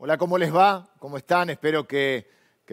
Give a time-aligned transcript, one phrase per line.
[0.00, 0.88] Hola, ¿cómo les va?
[1.00, 1.50] ¿Cómo están?
[1.50, 2.24] Espero que,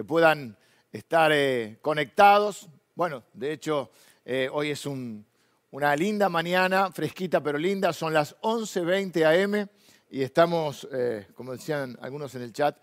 [0.08, 0.56] puedan
[0.92, 2.70] estar eh, conectados.
[2.94, 3.90] Bueno, de hecho,
[4.24, 5.26] eh, hoy es un-
[5.72, 7.94] una linda mañana, fresquita pero linda.
[7.94, 9.68] Son las 11.20 am
[10.08, 12.78] y estamos, eh, como decían algunos en el chat,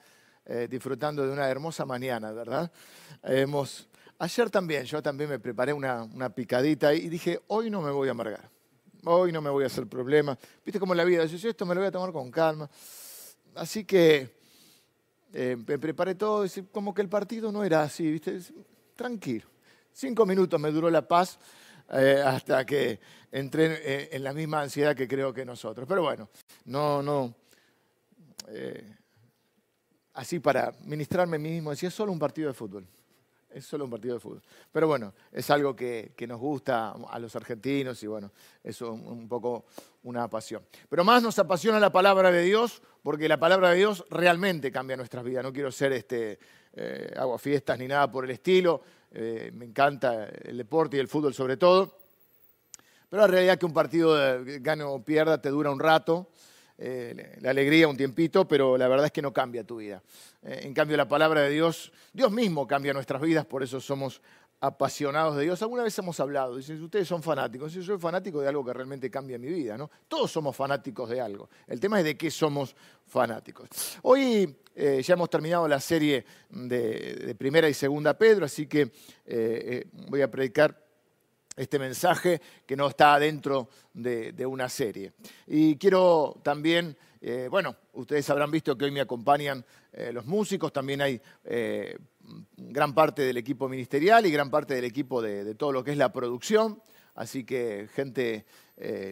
[0.44, 2.68] eh, disfrutando de una hermosa mañana, ¿verdad?
[3.22, 3.86] Hemos,
[4.18, 8.10] ayer también, yo también me preparé una, picadita y dije, hoy no me voy a
[8.10, 8.50] amargar.
[9.04, 10.36] Hoy no me voy a hacer problema.
[10.64, 12.68] Viste cómo la vida, yo esto me lo voy a tomar con calma.
[13.54, 14.30] Así que
[15.32, 18.38] eh, me preparé todo, como que el partido no era así, ¿viste?
[18.94, 19.46] Tranquilo.
[19.92, 21.38] Cinco minutos me duró la paz
[21.90, 23.00] eh, hasta que
[23.30, 25.86] entré eh, en la misma ansiedad que creo que nosotros.
[25.88, 26.28] Pero bueno,
[26.66, 27.34] no, no.
[30.14, 32.86] así para ministrarme a mí mismo, decía, es solo un partido de fútbol.
[33.54, 34.42] Es solo un partido de fútbol.
[34.70, 38.30] Pero bueno, es algo que, que nos gusta a los argentinos y bueno,
[38.64, 39.64] eso un, poco
[40.04, 40.62] una pasión.
[40.88, 44.96] Pero más nos apasiona la palabra de Dios porque la palabra de Dios realmente cambia
[44.96, 45.44] nuestras vidas.
[45.44, 46.38] No quiero ser este,
[46.74, 48.82] eh, aguafiestas ni nada por el estilo.
[49.10, 51.98] Eh, me encanta el deporte y el fútbol sobre todo.
[53.12, 56.30] Pero la realidad es que un partido eh, gane o pierda te dura un rato,
[56.78, 60.02] eh, la alegría un tiempito, pero la verdad es que no cambia tu vida.
[60.42, 64.20] Eh, en cambio, la palabra de Dios, Dios mismo cambia nuestras vidas, por eso somos
[64.60, 65.60] apasionados de Dios.
[65.62, 67.72] Alguna vez hemos hablado, dicen, ustedes son fanáticos.
[67.72, 69.90] Yo soy fanático de algo que realmente cambia mi vida, ¿no?
[70.06, 71.48] Todos somos fanáticos de algo.
[71.66, 73.68] El tema es de qué somos fanáticos.
[74.02, 78.92] Hoy eh, ya hemos terminado la serie de, de Primera y Segunda Pedro, así que
[80.08, 80.91] voy a predicar
[81.56, 85.12] este mensaje que no está dentro de, una serie.
[85.46, 90.72] Y quiero también, eh, bueno, ustedes habrán visto que hoy me acompañan eh, los músicos,
[90.72, 91.96] también hay eh,
[92.56, 95.98] gran parte del equipo ministerial y gran parte del equipo de, todo lo que es
[95.98, 96.80] la producción.
[97.14, 98.46] Así que gente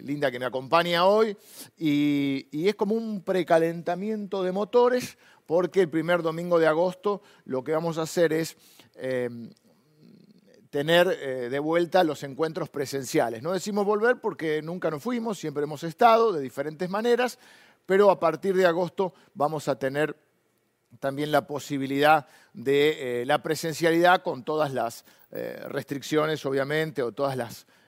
[0.02, 1.36] linda que me acompaña hoy.
[1.76, 7.72] Y, es como un precalentamiento de motores, porque el primer domingo de agosto lo que
[7.72, 8.56] vamos a hacer es
[10.70, 13.42] tener eh, de vuelta los encuentros presenciales.
[13.42, 17.38] No decimos volver porque nunca nos fuimos, siempre hemos estado de diferentes maneras,
[17.86, 20.16] pero a partir de agosto vamos a tener
[20.98, 27.34] también la posibilidad de eh, la presencialidad con todas las eh, restricciones, obviamente, o todos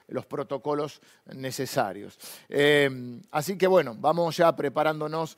[0.07, 1.01] los protocolos
[1.35, 2.17] necesarios.
[2.47, 5.37] Eh, así que bueno, vamos ya preparándonos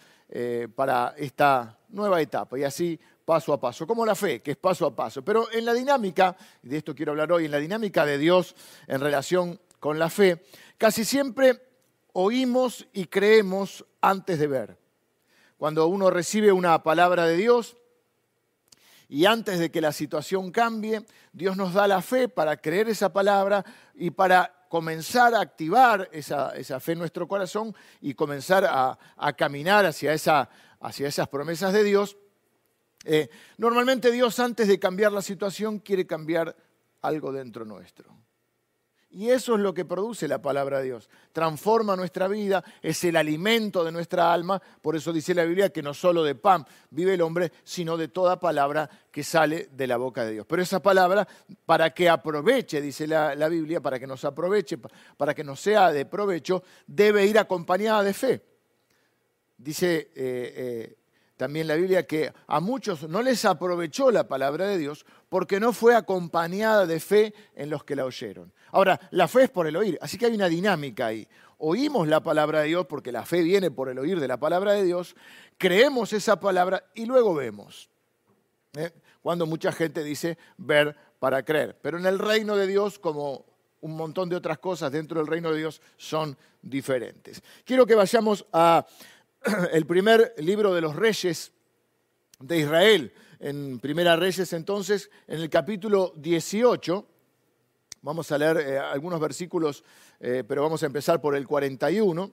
[0.75, 4.86] para esta nueva etapa y así paso a paso, como la fe, que es paso
[4.86, 5.24] a paso.
[5.24, 8.56] Pero en la dinámica, de esto quiero hablar hoy, en la dinámica de Dios
[8.88, 10.44] en relación con la fe,
[10.78, 11.62] casi siempre
[12.14, 14.78] oímos y creemos antes de ver.
[15.58, 17.75] Cuando uno recibe una palabra de Dios
[19.09, 23.12] y antes de que la situación cambie, Dios nos da la fe para creer esa
[23.12, 23.66] palabra
[23.96, 29.34] y para comenzar a activar esa, esa fe en nuestro corazón y comenzar a, a
[29.34, 30.50] caminar hacia, esa,
[30.80, 32.18] hacia esas promesas de Dios.
[33.05, 36.55] Eh, normalmente Dios antes de cambiar la situación quiere cambiar
[37.01, 38.25] algo dentro nuestro.
[39.16, 41.09] Y eso es lo que produce la palabra de Dios.
[41.31, 44.61] Transforma nuestra vida, es el alimento de nuestra alma.
[44.81, 48.09] Por eso dice la Biblia que no solo de pan vive el hombre, sino de
[48.09, 50.45] toda palabra que sale de la boca de Dios.
[50.45, 51.25] Pero esa palabra,
[51.66, 54.77] para que aproveche, dice la, la Biblia, para que nos aproveche,
[55.16, 58.41] para que nos sea de provecho, debe ir acompañada de fe.
[59.57, 60.97] Dice eh, eh,
[61.38, 65.73] también la Biblia que a muchos no les aprovechó la palabra de Dios porque no
[65.73, 68.53] fue acompañada de fe en los que la oyeron.
[68.72, 71.28] Ahora, la fe es por el oír, así que hay una dinámica ahí.
[71.57, 74.73] Oímos la palabra de Dios porque la fe viene por el oír de la palabra
[74.73, 75.16] de Dios,
[75.57, 77.90] creemos esa palabra y luego vemos.
[78.73, 78.91] ¿Eh?
[79.22, 81.78] Cuando mucha gente dice ver para creer.
[81.81, 83.46] Pero en el reino de Dios, como
[83.81, 87.41] un montón de otras cosas dentro del reino de Dios, son diferentes.
[87.63, 88.85] Quiero que vayamos a
[89.72, 91.51] el primer libro de los reyes
[92.39, 97.06] de Israel, en Primera Reyes entonces, en el capítulo 18.
[98.01, 99.84] Vamos a leer eh, algunos versículos,
[100.19, 102.31] eh, pero vamos a empezar por el 41,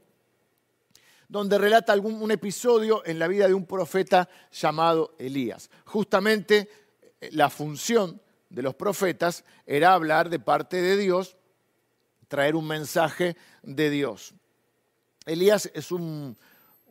[1.28, 5.70] donde relata algún, un episodio en la vida de un profeta llamado Elías.
[5.84, 6.68] Justamente
[7.20, 11.36] eh, la función de los profetas era hablar de parte de Dios,
[12.28, 14.34] traer un mensaje de Dios.
[15.26, 16.36] Elías es un,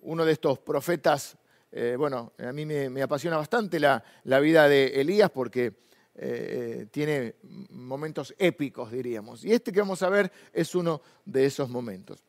[0.02, 1.38] uno de estos profetas,
[1.72, 4.04] eh, bueno, a mí me, apasiona bastante la,
[4.40, 5.74] vida de Elías porque
[6.16, 7.36] eh, tiene
[7.70, 9.46] momentos épicos, diríamos.
[9.46, 12.24] Y este que vamos a ver es uno de esos momentos.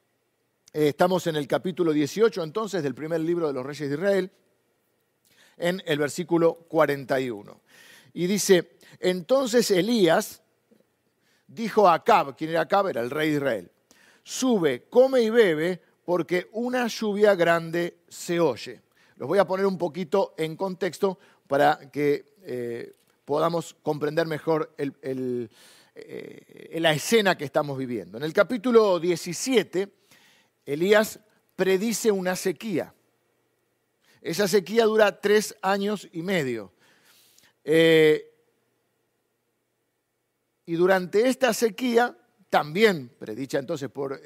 [0.73, 4.31] Eh, estamos en el capítulo 18 entonces del primer libro de los reyes de Israel,
[5.57, 7.61] en el versículo 41.
[8.15, 10.43] Y dice, entonces Elías
[11.47, 13.71] dijo a Acab, quien era Acab, era el rey de Israel,
[14.23, 18.81] sube, come y bebe, porque una lluvia grande se oye.
[19.17, 22.95] los voy a poner un poquito en contexto para que eh,
[23.25, 25.49] podamos comprender mejor eh,
[26.81, 28.19] la escena que estamos viviendo.
[28.19, 29.89] En el capítulo 17,
[30.67, 31.21] Elías
[31.55, 32.93] predice una sequía.
[34.21, 36.73] Esa sequía dura tres años y medio.
[37.65, 38.29] Eh,
[40.67, 42.17] y durante esta sequía,
[42.49, 44.21] también predicha entonces por,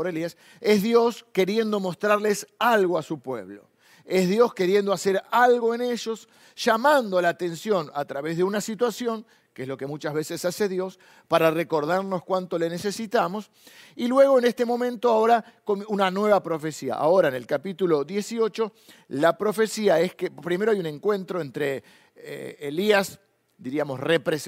[0.00, 3.68] por Elías, es Dios queriendo mostrarles algo a su pueblo.
[4.06, 6.26] Es Dios queriendo hacer algo en ellos,
[6.56, 10.70] llamando la atención a través de una situación que es lo que muchas veces hace
[10.70, 10.98] Dios,
[11.28, 13.50] para recordarnos cuánto le necesitamos.
[13.94, 15.44] Y luego en este momento ahora
[15.88, 16.94] una nueva profecía.
[16.94, 18.72] Ahora en el capítulo 18,
[19.08, 21.84] la profecía es que primero hay un encuentro entre
[22.16, 23.20] eh, Elías,
[23.58, 24.00] diríamos,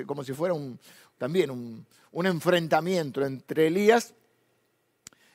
[0.07, 0.55] como si fuera
[1.19, 1.87] también un,
[2.27, 4.15] enfrentamiento entre Elías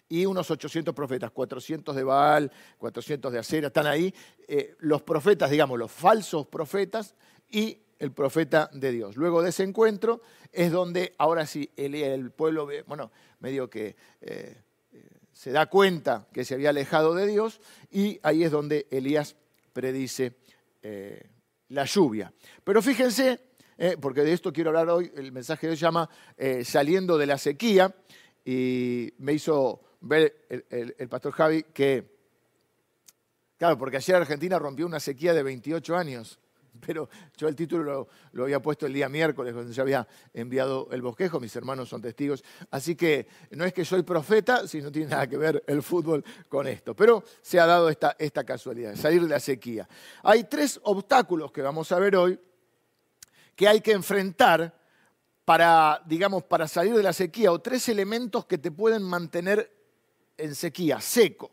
[0.09, 4.13] y unos 800 profetas, 400 de Baal, 400 de Acera, están ahí
[4.47, 7.15] eh, los profetas, digamos, los falsos profetas
[7.49, 9.15] y el profeta de Dios.
[9.15, 10.21] Luego de ese encuentro
[10.51, 14.61] es donde ahora sí el, pueblo, bueno, medio que eh,
[15.33, 17.59] se da cuenta que se había alejado de Dios
[17.91, 19.35] y ahí es donde Elías
[19.73, 20.33] predice
[20.81, 21.29] eh,
[21.69, 22.33] la lluvia.
[22.63, 23.39] Pero fíjense,
[23.77, 26.09] eh, porque de esto quiero hablar hoy, el mensaje de hoy llama
[26.63, 27.93] Saliendo de la sequía
[28.47, 32.17] y me hizo ver el, pastor Javi que,
[33.57, 36.39] claro, porque ayer Argentina rompió una sequía de 28 años
[36.85, 41.01] pero yo el título lo, había puesto el día miércoles cuando se había enviado el
[41.01, 42.41] bosquejo, mis hermanos son testigos,
[42.71, 46.67] así que no es que soy profeta, sino tiene nada que ver el fútbol con
[46.67, 49.89] esto, pero se ha dado esta, esta casualidad, salir de la sequía.
[50.23, 52.39] Hay tres obstáculos que vamos a ver hoy
[53.57, 54.86] que hay que enfrentar
[55.47, 59.71] para, digamos, para salir de la sequía, o tres elementos que te pueden mantener
[60.35, 61.49] en sequía, seco.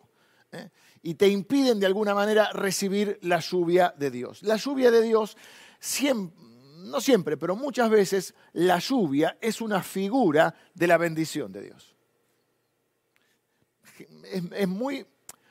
[0.51, 0.69] ¿eh?
[1.01, 4.43] y te impiden de alguna manera recibir la lluvia de Dios.
[4.43, 5.37] La lluvia de Dios,
[6.79, 11.95] no siempre, pero muchas veces, la lluvia es una figura de la bendición de Dios.
[14.57, 15.07] Es, muy,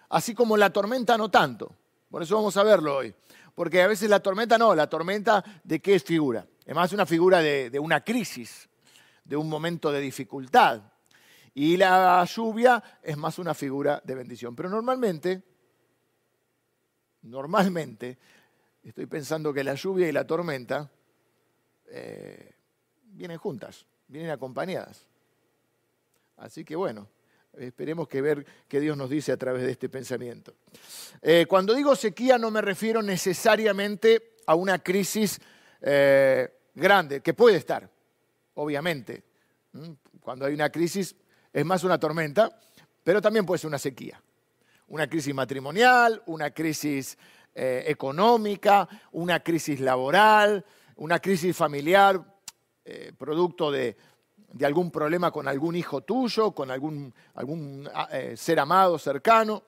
[0.09, 1.73] así como la tormenta no tanto.
[2.09, 3.15] Por eso vamos a verlo hoy.
[3.55, 6.45] Porque a veces la tormenta no, la tormenta de qué es figura.
[6.65, 8.69] Es más una figura de, una crisis,
[9.24, 10.81] de un momento de dificultad,
[11.56, 14.56] y la lluvia es más una figura de bendición.
[14.56, 15.44] Pero normalmente,
[17.24, 18.18] normalmente,
[18.83, 20.89] estoy pensando que la lluvia y la tormenta
[21.88, 22.54] eh,
[23.04, 25.06] vienen juntas, vienen acompañadas.
[26.38, 27.07] Así que bueno,
[27.57, 30.56] esperemos que ver qué Dios nos dice a través de este pensamiento.
[31.21, 35.39] Eh, cuando digo sequía no me refiero necesariamente a una crisis
[35.85, 37.89] eh, grande, que puede estar,
[38.56, 39.24] obviamente.
[40.21, 41.13] Cuando hay una crisis
[41.51, 42.57] es más una tormenta,
[43.03, 44.21] pero también puede ser una sequía.
[44.88, 47.18] Una crisis matrimonial, una crisis
[47.53, 50.63] eh, económica, una crisis laboral,
[50.95, 52.24] una crisis familiar,
[52.86, 53.97] eh, producto de,
[54.63, 59.63] algún problema con algún hijo tuyo, con algún, algún ah, ser amado cercano.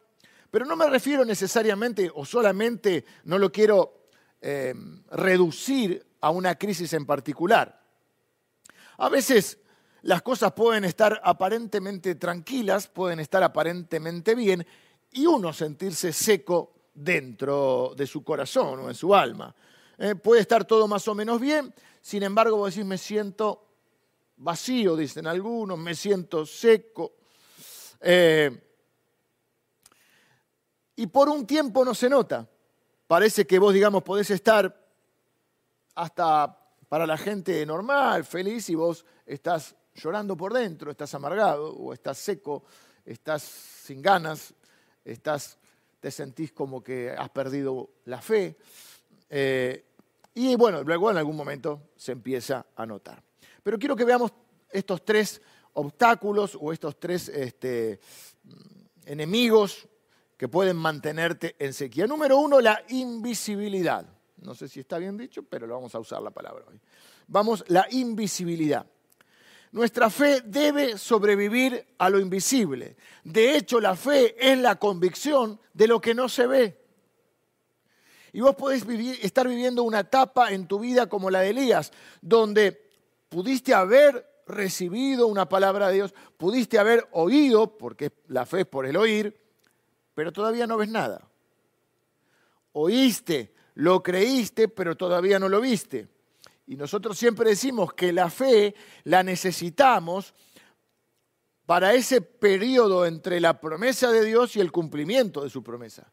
[0.50, 4.05] Pero no me refiero necesariamente o solamente, no lo quiero
[5.12, 7.82] reducir a una crisis en particular.
[8.98, 9.60] A veces
[10.04, 14.66] las cosas pueden estar aparentemente tranquilas, pueden estar aparentemente bien,
[15.12, 19.56] y uno sentirse seco dentro de su corazón o en su alma.
[19.98, 23.66] Eh, puede estar todo más o menos bien, sin embargo vos decís, me siento
[24.38, 27.14] vacío, dicen algunos, me siento seco.
[28.02, 28.52] Eh,
[30.98, 32.48] y por un tiempo no se nota.
[33.08, 34.84] Parece que vos, digamos, podés estar
[35.94, 36.60] hasta
[36.90, 42.18] para la gente normal, feliz, y vos estás llorando por dentro, estás amargado o estás
[42.18, 42.64] seco,
[43.06, 44.54] estás sin ganas,
[45.04, 45.58] estás,
[46.00, 48.58] te sentís como que has perdido la fe.
[49.30, 49.86] Eh,
[50.34, 53.22] y bueno, luego en algún momento se empieza a notar.
[53.62, 54.34] Pero quiero que veamos
[54.70, 55.42] estos tres
[55.74, 58.00] obstáculos o estos tres este,
[59.06, 59.88] enemigos
[60.38, 62.08] que pueden mantenerte en sequía.
[62.08, 64.06] Número uno, la invisibilidad.
[64.38, 66.80] No sé si está bien dicho, pero lo vamos a usar la palabra hoy.
[67.28, 68.86] Vamos, la invisibilidad.
[69.72, 72.96] Nuestra fe debe sobrevivir a lo invisible.
[73.24, 76.86] De hecho, la fe es la convicción de lo que no se ve.
[78.32, 78.86] Y vos podés
[79.22, 82.90] estar viviendo una etapa en tu vida como la de Elías, donde
[83.30, 88.86] pudiste haber recibido una palabra de Dios, pudiste haber oído, porque la fe es por
[88.86, 89.45] el oír,
[90.16, 91.28] pero todavía no ves nada.
[92.72, 96.08] Oíste, lo creíste, pero todavía no lo viste.
[96.66, 100.34] Y nosotros siempre decimos que la fe la necesitamos
[101.66, 106.12] para ese periodo entre la promesa de Dios y el cumplimiento de su promesa.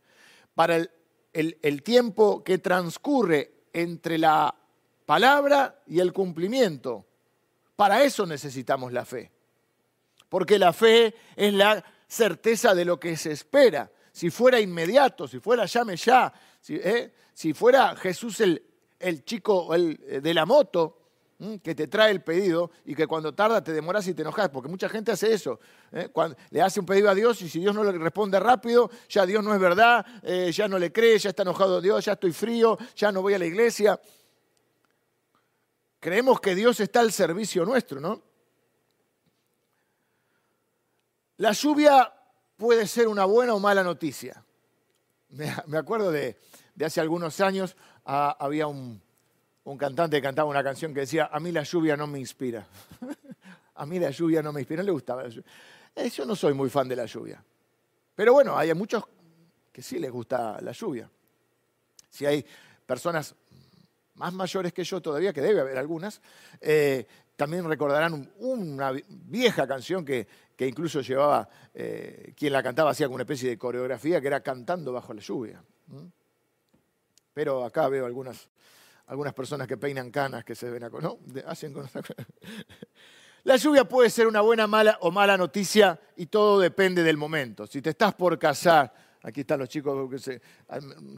[0.55, 0.91] Para el,
[1.33, 4.55] el tiempo que transcurre entre la
[5.07, 7.07] palabra y el cumplimiento.
[7.77, 9.31] Para eso necesitamos la fe.
[10.29, 13.91] Porque la fe es la certeza de lo que se espera.
[14.13, 17.15] Si fuera inmediato, si fuera llame ya, si, ¿eh?
[17.33, 18.63] si fuera Jesús el,
[19.01, 20.99] el chico el, de la moto,
[21.61, 24.69] que te trae el pedido y que cuando tarda te demoras y te enojas, porque
[24.69, 25.59] mucha gente hace eso.
[25.91, 26.09] ¿eh?
[26.13, 29.27] Cuando le hace un pedido a Dios y si Dios no le responde rápido, ya
[29.27, 32.33] Dios no es verdad, eh, ya no le cree, ya está enojado Dios, ya estoy
[32.33, 34.01] frío, ya no voy a la iglesia.
[35.99, 38.32] Creemos que Dios está al servicio nuestro, ¿no?
[41.43, 42.09] La lluvia
[42.57, 44.45] puede ser una buena o mala noticia.
[45.31, 46.39] Me acuerdo de,
[46.81, 47.75] hace algunos años,
[48.07, 49.03] ah, había un,
[49.77, 52.65] cantante que cantaba una canción que decía, a mí la lluvia no me inspira.
[53.75, 55.51] a mí la lluvia no me inspira, no le gustaba la lluvia.
[55.97, 57.43] Eh, yo no soy muy fan de la lluvia.
[58.15, 59.03] Pero bueno, hay muchos
[59.73, 61.11] que sí les gusta la lluvia.
[62.09, 62.47] Si hay
[62.87, 63.35] personas
[64.15, 66.21] más mayores que yo todavía, que debe haber algunas,
[66.61, 73.17] eh, también recordarán una vieja canción que, incluso llevaba, eh, quien la cantaba hacía como
[73.17, 75.63] una especie de coreografía, que era Cantando bajo la lluvia.
[77.35, 78.49] Pero acá veo algunas,
[79.07, 80.89] algunas personas que peinan canas que se ven a...
[80.89, 81.19] ¿no?
[81.47, 81.89] Hacen con...
[83.45, 87.67] La lluvia puede ser una buena mala o mala noticia y todo depende del momento.
[87.67, 90.41] Si te estás por casar, aquí están los chicos que se,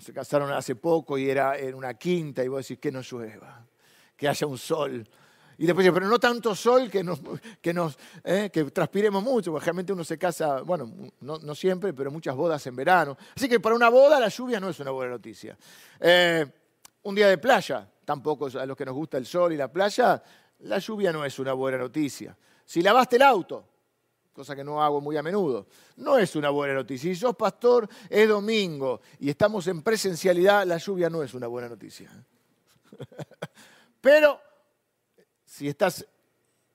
[0.01, 3.67] se casaron hace poco y era en una quinta y vos decís que no llueva,
[4.17, 5.07] que haya un sol
[5.59, 7.21] y después dice, pero no tanto sol que, nos,
[7.61, 12.11] que, nos, eh, que transpiremos mucho, porque realmente uno se casa, bueno, no, siempre, pero
[12.11, 13.17] muchas bodas en verano.
[13.37, 15.57] Así que para una boda la lluvia no es una buena noticia.
[16.01, 16.45] Eh,
[17.03, 20.23] un día de playa, tampoco a los que nos gusta el sol y la playa,
[20.61, 22.37] la lluvia no es una buena noticia.
[22.65, 23.69] Si lavaste el auto,
[24.33, 27.13] cosa que no hago muy a menudo, no es una buena noticia.
[27.13, 31.69] Si sos pastor, es domingo y estamos en presencialidad, la lluvia no es una buena
[31.69, 32.11] noticia.
[34.01, 34.41] Pero
[35.55, 36.05] si estás,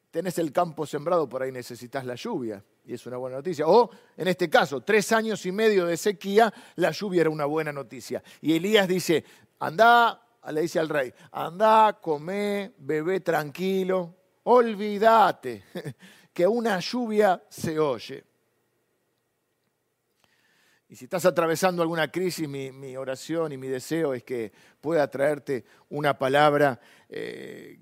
[0.10, 3.68] tenés el campo sembrado, por ahí necesitas la lluvia, y es una buena noticia.
[3.68, 7.74] O, en este caso, tres años y medio de sequía, la lluvia era una buena
[7.74, 8.24] noticia.
[8.40, 9.26] Y Elías dice,
[9.60, 15.66] anda, le dice al rey, anda, come, bebé tranquilo, olvídate
[16.34, 18.24] que una lluvia se oye.
[20.88, 25.66] Y si estás atravesando alguna crisis, mi, oración y mi deseo es que pueda traerte
[25.90, 27.78] una palabra eh,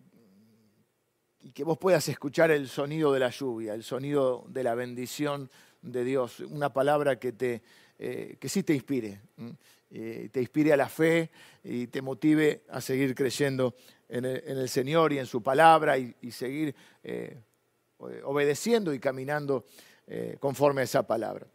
[1.47, 5.49] y que vos puedas escuchar el sonido de la lluvia, el sonido de la bendición
[5.81, 7.61] de Dios, una palabra que, te,
[7.97, 9.21] eh, que sí te inspire,
[9.89, 11.31] eh, te inspire a la fe
[11.63, 13.75] y te motive a seguir creyendo
[14.09, 17.37] en el, Señor y en su palabra y, seguir eh,
[17.97, 19.63] obedeciendo y caminando
[20.41, 21.47] conforme a esa palabra.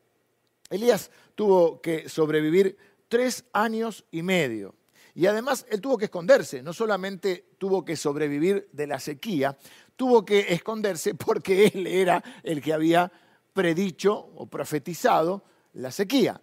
[0.70, 4.75] Elías tuvo que sobrevivir tres años y medio
[5.14, 9.57] y además él tuvo que esconderse, no solamente tuvo que sobrevivir de la sequía,
[9.97, 13.12] tuvo que esconderse porque él era el que había
[13.52, 16.40] predicho o profetizado la sequía.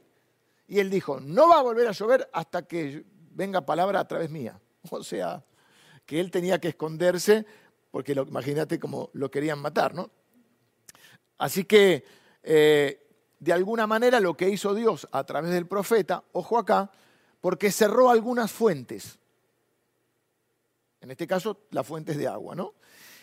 [0.68, 4.30] Y él dijo, no va a volver a llover hasta que venga palabra a través
[4.30, 4.60] mía.
[4.92, 5.44] O sea,
[6.06, 7.46] que él tenía que esconderse
[7.92, 10.10] porque imagínate cómo lo querían matar, ¿no?
[11.38, 12.06] Así que,
[12.44, 13.08] eh,
[13.40, 16.92] de alguna manera, lo que hizo Dios a través del profeta, ojo acá,
[17.41, 19.17] porque cerró algunas fuentes.
[21.01, 22.75] En este caso, las fuentes de agua, ¿no?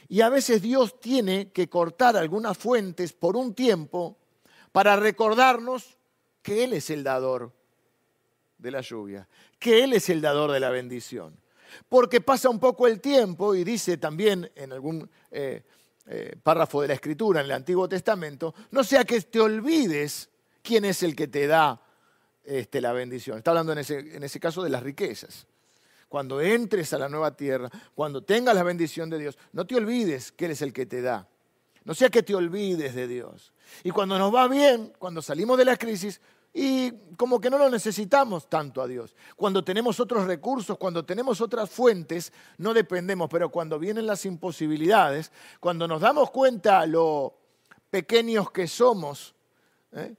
[0.09, 4.17] Y a veces Dios tiene que cortar algunas fuentes por un tiempo
[4.73, 5.99] para recordarnos
[6.43, 7.53] que Él es el dador
[8.59, 11.37] de la lluvia, que Él es el dador de la bendición.
[11.89, 15.63] Porque pasa un poco el tiempo y dice también en algún eh,
[16.07, 20.31] eh, párrafo de la Escritura, en el Antiguo Testamento, no sea que te olvides
[20.63, 21.81] quién es el que te da
[22.47, 23.39] este, la bendición.
[23.39, 25.47] Está hablando en ese, en ese caso de las riquezas.
[26.09, 30.33] Cuando entres a la nueva tierra, cuando tengas la bendición de Dios, no te olvides
[30.33, 31.29] que Él es el que te da.
[31.85, 33.53] No sea que te olvides de Dios.
[33.85, 36.21] Y cuando nos va bien, cuando salimos de la crisis,
[36.59, 39.15] y como que no lo necesitamos tanto a Dios.
[39.37, 45.31] Cuando tenemos otros recursos, cuando tenemos otras fuentes, no dependemos, pero cuando vienen las imposibilidades,
[45.61, 47.35] cuando nos damos cuenta lo
[47.91, 49.35] pequeños que somos,
[49.93, 50.15] ¿eh?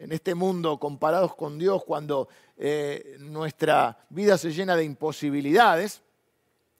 [0.00, 6.00] En este mundo comparados con Dios cuando eh, nuestra vida se llena de imposibilidades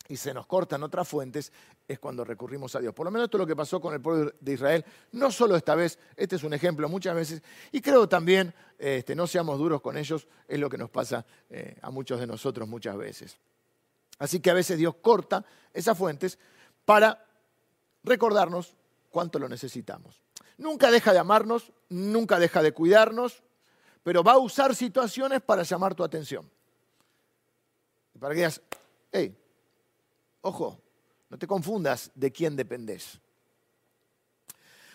[0.08, 1.52] y se nos cortan otras fuentes,
[1.86, 2.94] es cuando recurrimos a Dios.
[2.94, 5.54] Por lo menos esto es lo que pasó con el pueblo de Israel, no solo
[5.54, 9.80] esta vez, este es un ejemplo muchas veces, y creo también, este, no seamos duros
[9.82, 13.36] con ellos, es lo que nos pasa eh, a muchos de nosotros muchas veces.
[14.18, 16.38] Así que a veces Dios corta esas fuentes
[16.84, 17.24] para
[18.02, 18.74] recordarnos
[19.10, 20.22] cuánto lo necesitamos.
[20.60, 23.42] Nunca deja de amarnos, nunca deja de cuidarnos,
[24.02, 26.50] pero va a usar situaciones para llamar tu atención.
[28.20, 28.60] Para que digas,
[29.10, 29.34] hey,
[30.42, 30.78] ojo,
[31.30, 33.18] no te confundas de quién dependés.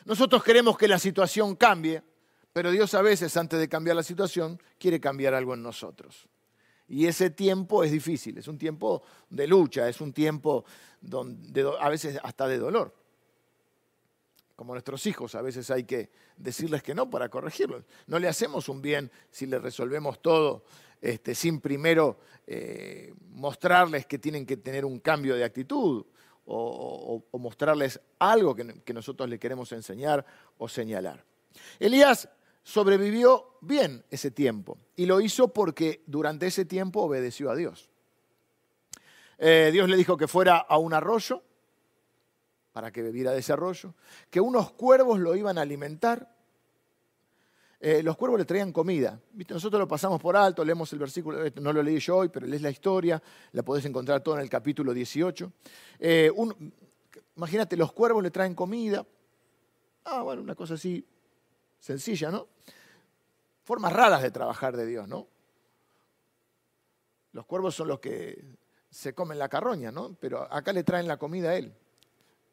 [0.06, 2.04] Nosotros queremos que la situación cambie,
[2.54, 6.28] pero Dios a veces, antes de cambiar la situación, quiere cambiar algo en nosotros.
[6.88, 10.64] Y ese tiempo es difícil, es un tiempo de lucha, es un tiempo
[11.02, 12.94] donde, a veces hasta de dolor.
[14.56, 17.84] Como nuestros hijos, a veces hay que decirles que no para corregirlos.
[18.08, 20.64] No le hacemos un bien si le resolvemos todo
[21.02, 26.06] este, sin primero eh, mostrarles que tienen que tener un cambio de actitud
[26.46, 30.26] o, mostrarles algo que, nosotros le queremos enseñar
[30.58, 31.24] o señalar.
[31.80, 32.30] Elías
[32.64, 37.90] sobrevivió bien ese tiempo y lo hizo porque durante ese tiempo obedeció a Dios.
[39.38, 41.44] Eh, Dios le dijo que fuera a un arroyo
[42.76, 43.94] para que bebiera de ese arroyo,
[44.30, 46.30] que unos cuervos lo iban a alimentar.
[47.80, 49.18] Eh, los cuervos le traían comida.
[49.32, 49.54] ¿Viste?
[49.54, 52.62] Nosotros lo pasamos por alto, leemos el versículo, no lo leí yo hoy, pero lees
[52.62, 55.54] la historia, la podés encontrar todo en el capítulo 18.
[56.00, 56.30] Eh,
[57.38, 59.08] imagínate, los cuervos le traen comida.
[60.04, 61.08] Ah, bueno, una cosa así
[61.80, 62.46] sencilla, ¿no?
[63.64, 65.30] Formas raras de trabajar de Dios, ¿no?
[67.32, 68.44] Los cuervos son los que
[68.90, 70.18] se comen la carroña, ¿no?
[70.20, 71.74] Pero acá le traen la comida a él.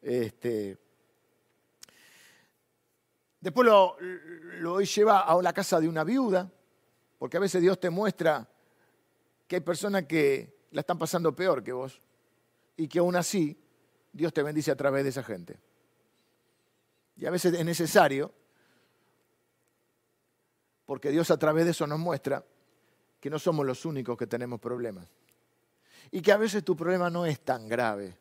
[0.03, 0.77] Este,
[3.39, 3.97] después lo,
[4.59, 6.51] lo lleva a la casa de una viuda,
[7.17, 8.47] porque a veces Dios te muestra
[9.47, 12.01] que hay personas que la están pasando peor que vos
[12.75, 13.57] y que aún así
[14.11, 15.59] Dios te bendice a través de esa gente.
[17.15, 18.33] Y a veces es necesario
[20.85, 22.43] porque Dios a través de eso nos muestra
[23.19, 25.07] que no somos los únicos que tenemos problemas.
[26.11, 28.17] Y que a veces tu problema no es tan grave.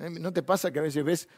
[0.00, 0.08] ¿Eh?
[0.08, 1.28] ¿No te pasa que a veces ves,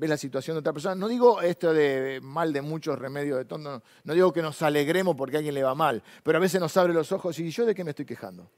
[0.00, 0.96] la situación de otra persona?
[0.96, 4.60] No digo esto de mal de muchos remedios de tonto, no, no digo que nos
[4.62, 7.48] alegremos porque a alguien le va mal, pero a veces nos abre los ojos y
[7.50, 8.50] yo de qué me estoy quejando.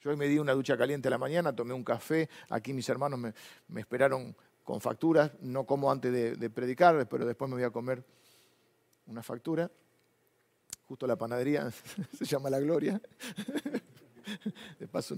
[0.00, 2.88] Yo hoy me di una ducha caliente a la mañana, tomé un café, aquí mis
[2.88, 7.64] hermanos me, esperaron con facturas, no como antes de, de predicar, pero después me voy
[7.64, 8.04] a comer
[9.06, 9.68] una factura,
[10.86, 11.68] justo la panadería
[12.18, 13.00] se llama La Gloria.
[14.78, 15.16] De paso,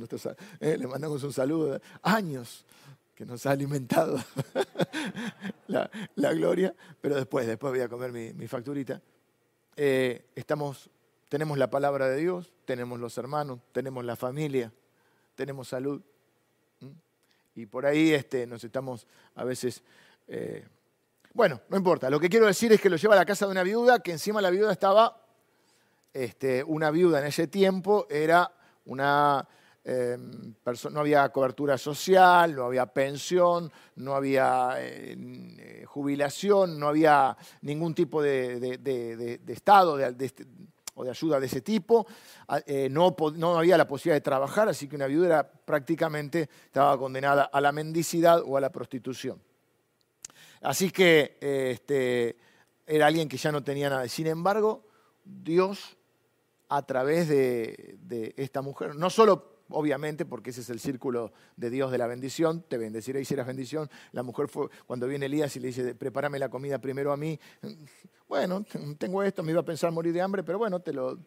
[0.61, 1.81] eh, le mandamos un saludo.
[2.03, 2.65] Años
[3.15, 4.19] que nos ha alimentado
[5.69, 9.01] la, gloria, pero después, después voy a comer mi, facturita.
[9.77, 10.91] Eh, estamos,
[11.29, 14.73] tenemos la palabra de Dios, tenemos los hermanos, tenemos la familia,
[15.35, 16.03] tenemos salud.
[17.55, 19.83] Y por ahí este, nos estamos a veces
[20.27, 20.65] eh,
[21.35, 22.09] bueno, no importa.
[22.11, 24.13] Lo que quiero decir es que lo lleva a la casa de una viuda, que
[24.13, 25.21] encima la viuda estaba,
[26.13, 28.53] este, una viuda en ese tiempo era
[28.87, 29.47] una
[29.85, 30.55] em,
[30.91, 38.23] no había cobertura social, no había pensión, no había eh, jubilación, no había ningún tipo
[38.23, 40.47] de, estado este,
[40.95, 42.07] o de ayuda de ese tipo,
[42.49, 46.97] ah, eh, no, no, había la posibilidad de trabajar, así que una viuda prácticamente estaba
[46.99, 49.41] condenada a la mendicidad o a la prostitución.
[50.63, 52.37] Así que este,
[52.87, 54.09] era alguien que ya no tenía nada.
[54.09, 54.87] Sin embargo,
[55.25, 55.97] Dios,
[56.69, 61.91] a través de, esta mujer, no solo obviamente, porque ese es el círculo de Dios
[61.91, 63.89] de la bendición, te bendeciré y serás bendición.
[64.13, 67.39] La mujer fue, cuando viene Elías y le dice, prepárame la comida primero a mí,
[68.29, 68.65] bueno,
[68.99, 71.19] tengo esto, me iba a pensar morir de hambre, pero bueno, te lo,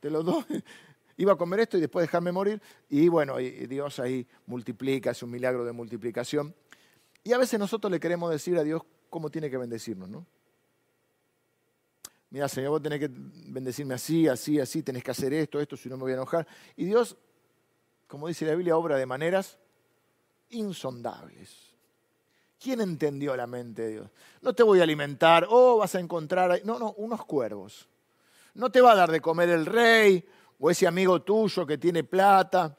[0.00, 0.44] te lo doy.
[1.18, 2.60] Iba a comer esto y después dejarme morir.
[2.88, 6.54] Y bueno, Dios ahí multiplica, hace un milagro de multiplicación.
[7.22, 10.26] Y a veces nosotros le queremos decir a Dios cómo tiene que bendecirnos, ¿no?
[12.32, 15.90] Mira, Señor, vos tenés que bendecirme así, así, así, tenés que hacer esto, esto, si
[15.90, 16.46] no me voy a enojar.
[16.76, 17.14] Y Dios,
[18.06, 19.58] como dice la Biblia, obra de maneras
[20.48, 21.74] insondables.
[22.58, 24.10] ¿Quién entendió la mente de Dios?
[24.40, 27.86] No te voy a alimentar, oh, vas a encontrar, no, no, unos cuervos.
[28.54, 30.26] No te va a dar de comer el rey
[30.58, 32.78] o ese amigo tuyo que tiene plata.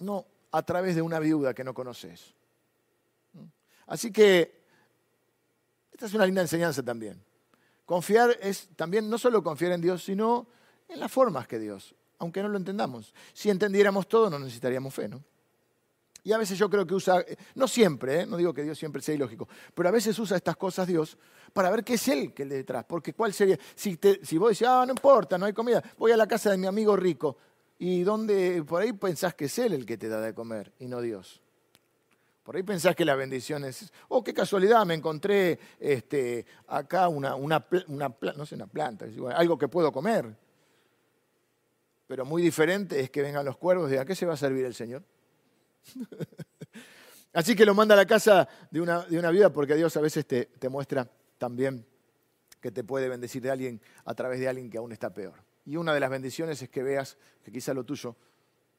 [0.00, 2.34] No, a través de una viuda que no conoces.
[3.86, 4.66] Así que
[5.90, 7.24] esta es una linda enseñanza también.
[7.84, 10.46] Confiar es también no solo confiar en Dios, sino
[10.88, 13.14] en las formas que Dios, aunque no lo entendamos.
[13.32, 15.22] Si entendiéramos todo, no necesitaríamos fe, ¿no?
[16.26, 17.22] Y a veces yo creo que usa,
[17.54, 18.26] no siempre, ¿eh?
[18.26, 21.18] no digo que Dios siempre sea ilógico, pero a veces usa estas cosas Dios
[21.52, 22.86] para ver qué es Él que le detrás.
[22.88, 26.16] Porque cuál sería, si, si vos decís, ah, no importa, no hay comida, voy a
[26.16, 27.36] la casa de mi amigo rico,
[27.78, 30.86] y dónde, por ahí pensás que es Él el que te da de comer y
[30.86, 31.42] no Dios.
[32.44, 37.34] Por ahí pensás que la bendición es, oh, qué casualidad, me encontré este, acá una,
[37.34, 37.66] una,
[38.36, 40.36] no sé, una planta, algo que puedo comer.
[42.06, 44.66] Pero muy diferente es que vengan los cuervos y a qué se va a servir
[44.66, 45.02] el Señor.
[47.32, 50.02] Así que lo manda a la casa de una, de una viuda porque Dios a
[50.02, 51.86] veces te, muestra también
[52.60, 55.42] que te puede bendecir de alguien a través de alguien que aún está peor.
[55.64, 58.14] Y una de las bendiciones es que veas que quizá lo tuyo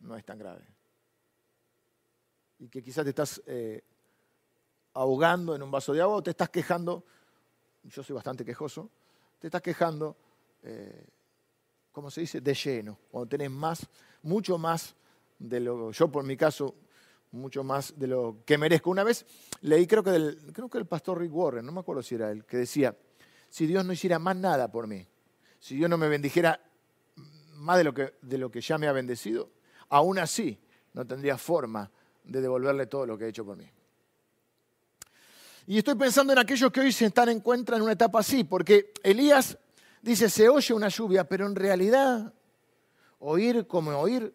[0.01, 0.65] no es tan grave.
[2.60, 3.84] Y que quizás te estás eh,
[4.94, 7.04] ahogando en un vaso de agua o te estás quejando,
[7.84, 8.89] yo soy bastante quejoso,
[9.39, 10.15] te estás quejando,
[10.63, 11.06] eh,
[11.91, 12.41] ¿cómo se dice?
[12.41, 13.88] De lleno, cuando tenés más,
[14.24, 14.96] mucho más
[15.38, 16.76] de lo, yo por mi caso,
[17.32, 18.89] mucho más de lo que merezco.
[18.89, 19.26] Una vez
[19.62, 22.32] leí, creo que, del, creo que el pastor Rick Warren, no me acuerdo si era
[22.32, 22.96] él, que decía,
[23.50, 25.06] si Dios no hiciera más nada por mí,
[25.60, 26.60] si Dios no me bendijera
[27.56, 29.50] más de lo que, de lo que ya me ha bendecido,
[29.89, 30.60] aún así
[30.94, 31.91] no tendría forma
[32.26, 33.70] de devolverle todo lo que ha hecho por mí.
[35.68, 38.94] Y estoy pensando en aquellos que hoy se están encuentran en una etapa así, porque
[39.02, 39.58] Elías
[40.02, 42.32] dice, se oye una lluvia, pero en realidad
[43.20, 44.34] oír como oír,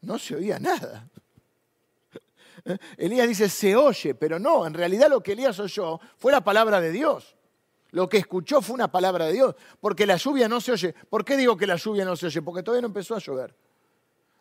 [0.00, 1.08] no se oía nada.
[2.96, 6.80] Elías dice, se oye, pero no, en realidad lo que Elías oyó fue la palabra
[6.80, 7.36] de Dios.
[7.92, 10.92] Lo que escuchó fue una palabra de Dios, porque la lluvia no se oye.
[11.08, 12.42] ¿Por qué digo que la lluvia no se oye?
[12.42, 13.54] Porque todavía no empezó a llover.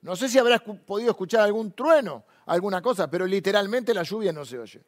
[0.02, 4.46] No sé si habrás podido escuchar algún trueno, alguna cosa, pero literalmente la lluvia no
[4.46, 4.84] se oye.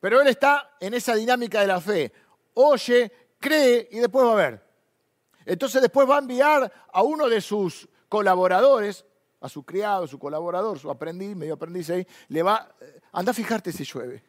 [0.00, 2.12] Pero él está en esa dinámica de la fe.
[2.54, 4.62] Oye, cree y después va a ver.
[5.44, 9.04] Entonces después va a enviar a uno de sus colaboradores,
[9.40, 12.74] a su criado, su colaborador, su aprendiz, medio aprendiz ahí, le va,
[13.12, 14.22] anda a fijarte si llueve.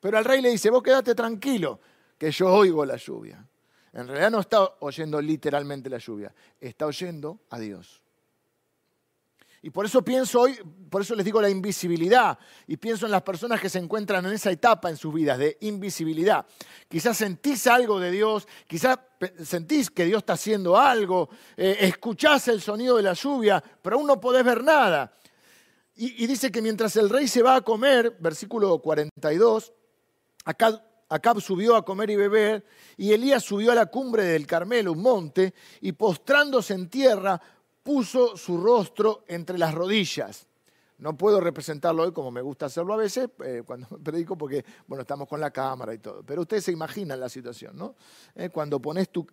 [0.00, 1.80] Pero al rey le dice, vos quédate tranquilo,
[2.16, 3.46] que yo oigo la lluvia.
[3.92, 8.05] En realidad no está oyendo literalmente la lluvia, está oyendo a Dios.
[9.62, 10.58] Y por eso pienso hoy,
[10.90, 14.32] por eso les digo la invisibilidad, y pienso en las personas que se encuentran en
[14.32, 16.46] esa etapa en sus vidas de invisibilidad.
[16.88, 18.98] Quizás sentís algo de Dios, quizás
[19.42, 24.06] sentís que Dios está haciendo algo, eh, escuchás el sonido de la lluvia, pero aún
[24.06, 25.12] no podés ver nada.
[25.98, 29.72] Y, dice que mientras el rey se va a comer, versículo 42,
[30.44, 32.64] acá Acab subió a comer y beber,
[32.96, 37.40] y Elías subió a la cumbre del Carmelo, un monte, y postrándose en tierra,
[37.86, 40.48] puso su rostro entre las rodillas.
[40.98, 45.02] No puedo representarlo hoy como me gusta hacerlo a veces eh, cuando predico porque, bueno,
[45.02, 46.24] estamos con la cámara y todo.
[46.24, 47.94] Pero ustedes se imaginan la situación, ¿no?
[48.34, 49.24] Eh, cuando pones tu,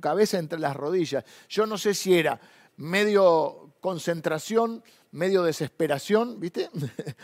[0.00, 1.24] cabeza entre las rodillas.
[1.50, 2.40] Yo no sé si era
[2.78, 6.70] medio concentración, medio desesperación, ¿viste?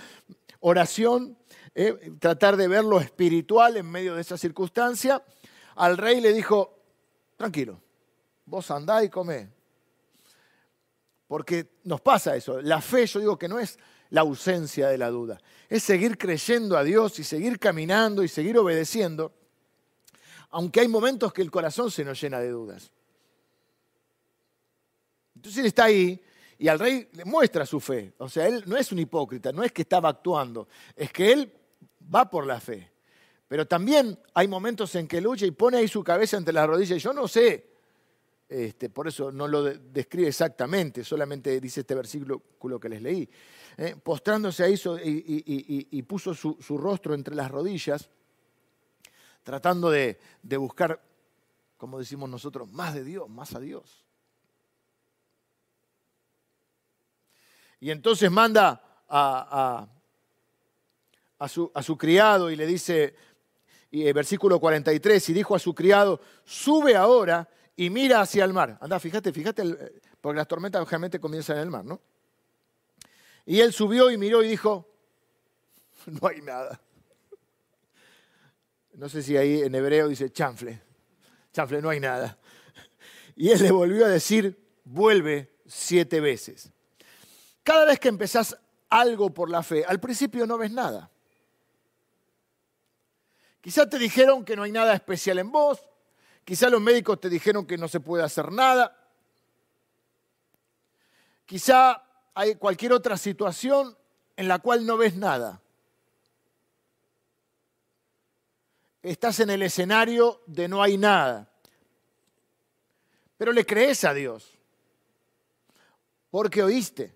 [0.61, 1.39] Oración,
[1.75, 5.25] eh, tratar de ver lo espiritual en medio de esa circunstancia.
[5.77, 6.77] Al rey le dijo,
[7.39, 7.81] tranquilo,
[8.45, 9.54] vos andá y comé.
[11.27, 12.61] Porque nos pasa eso.
[12.61, 13.79] La fe, yo digo que no es
[14.11, 18.57] la ausencia de la duda, es seguir creyendo a Dios y seguir caminando y seguir
[18.59, 19.33] obedeciendo,
[20.51, 22.93] aunque hay momentos que el corazón se nos llena de dudas.
[25.35, 26.23] Entonces él está ahí
[26.59, 28.15] y al rey le muestra su fe.
[28.19, 31.53] O sea, él no es un hipócrita, no es que estaba actuando, es que él
[32.15, 32.93] va por la fe.
[33.49, 37.03] Pero también hay momentos en que lucha y pone ahí su cabeza entre las rodillas.
[37.03, 37.74] Yo no sé,
[38.49, 43.29] este, por eso no lo describe exactamente, solamente dice este versículo que les leí.
[43.77, 48.09] Eh, postrándose a eso y, puso su, rostro entre las rodillas,
[49.43, 50.19] tratando de,
[50.59, 51.03] buscar,
[51.77, 54.05] como decimos nosotros, más de Dios, más a Dios.
[57.81, 59.89] Y entonces manda a,
[61.49, 63.17] su, criado y le dice,
[63.91, 68.53] y, eh, versículo 43, y dijo a su criado, sube ahora y mira hacia el
[68.53, 68.79] mar.
[68.81, 72.01] Anda, fíjate, fíjate, eh, porque las tormentas obviamente comienzan en el mar, ¿no?
[73.47, 74.89] Y él subió y miró y dijo,
[76.07, 76.81] no hay nada.
[78.95, 80.81] No sé si ahí en hebreo dice chanfle,
[81.53, 82.39] chanfle, no hay nada.
[83.37, 86.71] Y él le volvió a decir, vuelve siete veces.
[87.65, 88.57] Cada vez que empezás
[88.89, 91.11] algo por la fe, al principio no ves nada.
[93.61, 95.83] Quizá te dijeron que no hay nada especial en vos,
[96.45, 98.97] quizá los médicos te dijeron que no se puede hacer nada,
[101.47, 102.03] quizá
[102.35, 103.97] hay cualquier otra situación
[104.37, 105.61] en la cual no ves nada.
[109.03, 111.51] Estás en el escenario de no hay nada,
[113.37, 114.53] pero le crees a Dios,
[116.31, 117.15] porque oíste,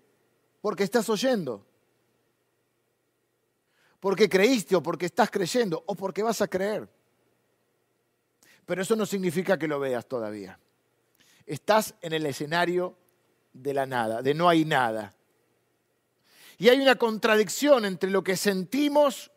[0.61, 1.65] porque estás oyendo
[3.99, 6.87] porque creíste o porque estás creyendo o porque vas a creer.
[8.69, 10.59] Pero eso no significa que lo veas todavía.
[11.47, 12.95] Estás en el escenario
[13.51, 15.15] de la nada, de no hay nada.
[16.59, 19.31] Y hay una contradicción entre lo que sentimos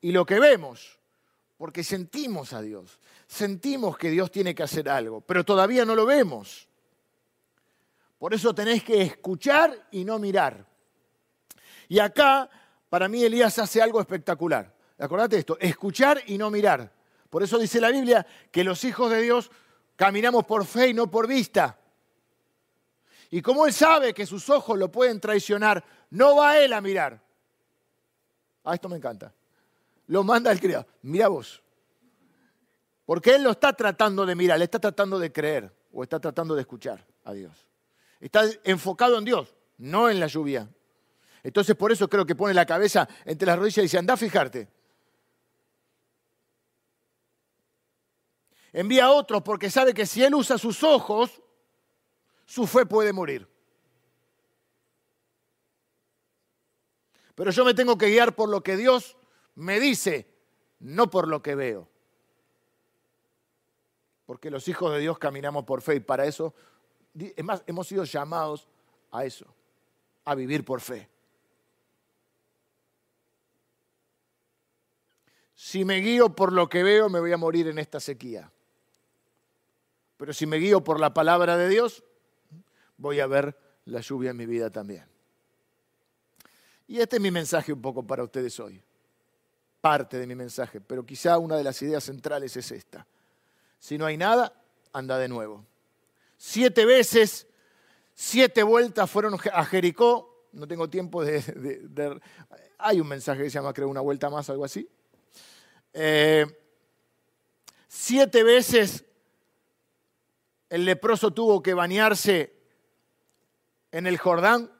[0.00, 0.98] y lo que vemos,
[1.58, 6.06] porque sentimos a Dios, sentimos que Dios tiene que hacer algo, pero todavía no lo
[6.06, 6.66] vemos.
[8.18, 10.66] Por eso tenés que escuchar y no mirar.
[11.86, 12.48] Y acá
[12.88, 14.74] para mí Elías hace algo espectacular.
[14.96, 17.03] Acordate esto, escuchar y no mirar.
[17.34, 19.50] Por eso dice la Biblia que los hijos de Dios
[19.96, 21.76] caminamos por fe y no por vista.
[23.28, 27.20] Y como él sabe que sus ojos lo pueden traicionar, no va él a mirar.
[28.62, 29.34] Ah, esto me encanta.
[30.06, 30.86] Lo manda el criado.
[31.02, 31.60] Mira vos.
[33.04, 36.54] Porque él lo está tratando de mirar, le está tratando de creer o está tratando
[36.54, 37.66] de escuchar a Dios.
[38.20, 40.68] Está enfocado en Dios, no en la lluvia.
[41.42, 44.16] Entonces por eso creo que pone la cabeza entre las rodillas y dice, anda a
[44.16, 44.68] fijarte.
[48.74, 51.40] Envía a otro porque sabe que si él usa sus ojos,
[52.44, 53.48] su fe puede morir.
[57.36, 59.16] Pero yo me tengo que guiar por lo que Dios
[59.54, 60.26] me dice,
[60.80, 61.88] no por lo que veo.
[64.26, 66.52] Porque los hijos de Dios caminamos por fe y para eso,
[67.14, 68.66] es más, hemos sido llamados
[69.12, 69.46] a eso,
[70.24, 71.08] a vivir por fe.
[75.54, 78.50] Si me guío por lo que veo, me voy a morir en esta sequía.
[80.24, 82.02] Pero si me guío por la palabra de Dios,
[82.96, 85.04] voy a ver la lluvia en mi vida también.
[86.88, 88.82] Y este es mi mensaje un poco para ustedes hoy.
[89.82, 93.06] Parte de mi mensaje, pero quizá una de las ideas centrales es esta.
[93.78, 94.58] Si no hay nada,
[94.94, 95.62] anda de nuevo.
[96.38, 97.46] Siete veces,
[98.14, 100.48] siete vueltas fueron a Jericó.
[100.52, 102.18] No tengo tiempo de...
[102.78, 104.88] hay un mensaje que se llama, creo, una vuelta más, algo así.
[105.92, 106.46] Eh,
[107.88, 109.04] siete veces
[110.74, 112.52] el leproso tuvo que bañarse
[113.92, 114.72] en el Jordán.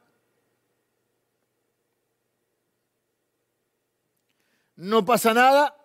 [4.75, 5.77] No pasa nada,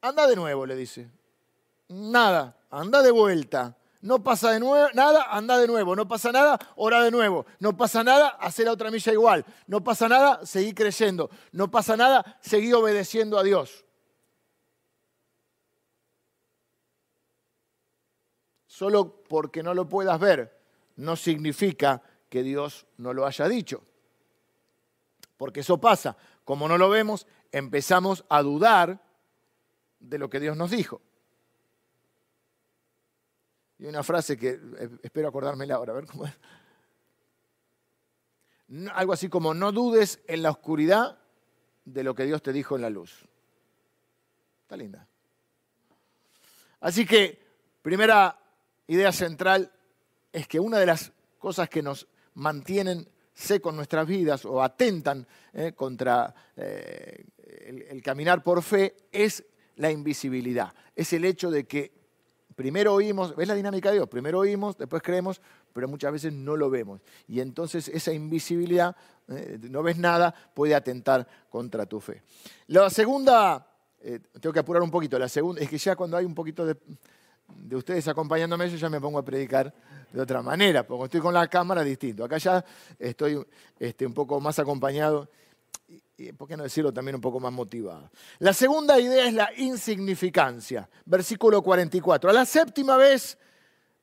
[0.00, 1.08] anda de nuevo, le dice.
[1.86, 3.76] Nada, anda de vuelta.
[4.00, 5.94] No pasa de nuevo, nada, anda de nuevo.
[5.94, 7.46] No pasa nada, ora de nuevo.
[7.60, 9.44] No pasa nada, hacer la otra milla igual.
[9.68, 11.30] No pasa nada, seguí creyendo.
[11.52, 13.85] No pasa nada, seguí obedeciendo a Dios.
[18.76, 20.54] Solo porque no lo puedas ver
[20.96, 23.82] no significa que Dios no lo haya dicho.
[25.38, 26.14] Porque eso pasa.
[26.44, 29.02] Como no lo vemos, empezamos a dudar
[29.98, 31.00] de lo que Dios nos dijo.
[33.78, 36.34] Y una frase que eh, espero acordármela ahora, a ver cómo es.
[38.92, 41.18] Algo así como, no dudes en la oscuridad
[41.86, 43.24] de lo que Dios te dijo en la luz.
[44.64, 45.08] Está linda.
[46.80, 47.42] Así que,
[47.80, 48.42] primera
[48.88, 49.72] idea central
[50.32, 55.72] es que una de las cosas que nos mantienen secos nuestras vidas o atentan eh,
[55.74, 57.24] contra eh,
[57.90, 59.44] el, caminar por fe es
[59.76, 60.72] la invisibilidad.
[60.94, 61.92] Es el hecho de que
[62.54, 64.08] primero oímos, ¿ves la dinámica de Dios?
[64.08, 67.02] Primero oímos, después creemos, pero muchas veces no lo vemos.
[67.28, 68.96] Y entonces esa invisibilidad,
[69.28, 72.22] eh, no ves nada, puede atentar contra tu fe.
[72.68, 73.70] La segunda,
[74.40, 76.76] tengo que apurar un poquito, la segunda, es que ya cuando hay un poquito de
[77.48, 79.72] de ustedes acompañándome, yo ya me pongo a predicar
[80.12, 82.24] de otra manera, porque estoy con la cámara distinto.
[82.24, 82.64] Acá ya
[82.98, 83.44] estoy
[83.78, 85.28] este, un poco más acompañado
[86.18, 88.10] y, ¿por qué no decirlo también un poco más motivado?
[88.38, 90.88] La segunda idea es la insignificancia.
[91.04, 92.30] Versículo 44.
[92.30, 93.38] A la séptima vez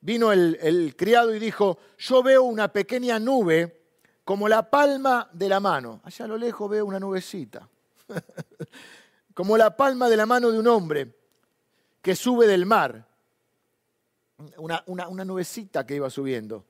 [0.00, 3.82] vino el, el criado y dijo, yo veo una pequeña nube
[4.24, 6.00] como la palma de la mano.
[6.04, 7.68] Allá a lo lejos veo una nubecita.
[9.34, 11.12] como la palma de la mano de un hombre
[12.00, 13.06] que sube del mar
[14.56, 16.64] una, nubecita que iba subiendo.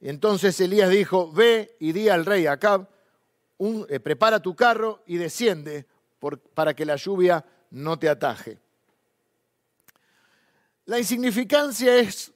[0.00, 2.88] Entonces Elías dijo, ve y di al rey Acab,
[3.58, 5.86] eh, prepara tu carro y desciende
[6.54, 8.58] para que la lluvia no te ataje.
[10.84, 12.32] La insignificancia es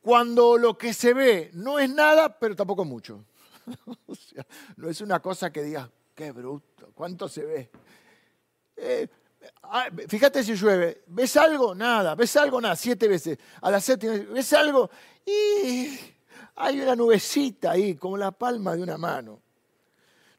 [0.00, 3.24] cuando lo que se ve no es nada, pero tampoco mucho.
[4.76, 7.70] no es una cosa que digas, qué bruto, cuánto se ve.
[8.76, 9.08] Eh,
[10.08, 11.74] fíjate si llueve, ¿ves algo?
[11.74, 12.60] Nada, ¿ves algo?
[12.60, 13.38] Nada, siete veces.
[13.60, 14.90] A la séptima, ¿ves algo?
[15.24, 15.98] Y
[16.56, 19.40] hay una nubecita ahí, como la palma de una mano.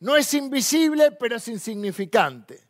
[0.01, 2.67] No es invisible, pero es insignificante.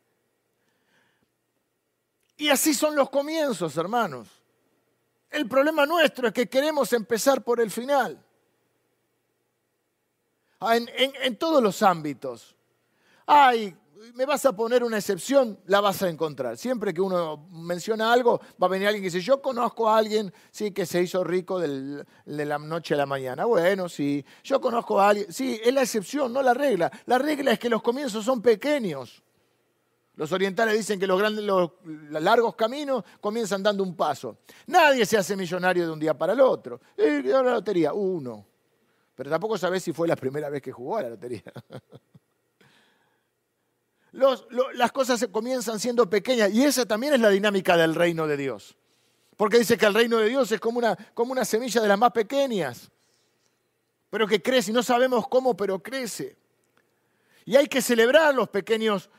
[2.38, 4.28] Y así son los comienzos, hermanos.
[5.30, 8.24] El problema nuestro es que queremos empezar por el final.
[10.60, 12.56] Ah, en todos los ámbitos.
[13.34, 13.74] Hay
[14.16, 16.58] me vas a poner una excepción, la vas a encontrar.
[16.58, 20.34] Siempre que uno menciona algo, va a venir alguien que dice, yo conozco a alguien
[20.52, 23.46] sí, que se hizo rico de la noche a la mañana.
[23.46, 25.32] Bueno, sí, yo conozco a alguien.
[25.32, 26.92] Sí, es la excepción, no la regla.
[27.06, 29.24] La regla es que los comienzos son pequeños.
[30.16, 31.72] Los orientales dicen que los, grandes, los
[32.12, 34.40] largos caminos comienzan dando un paso.
[34.68, 36.82] Nadie se hace millonario de un día para el otro.
[36.98, 37.94] ¿Y la lotería?
[37.94, 38.46] Uno.
[39.16, 41.44] Pero tampoco sabes si fue la primera vez que jugó a la lotería.
[44.12, 48.76] las cosas comienzan siendo pequeñas y esa también es la dinámica del reino de Dios.
[49.38, 51.98] Porque dice que el reino de Dios es como una, como una semilla de las
[51.98, 52.92] más pequeñas.
[54.10, 56.38] pero que crece y no sabemos cómo, pero crece.
[57.46, 59.10] Y hay que celebrar los pequeños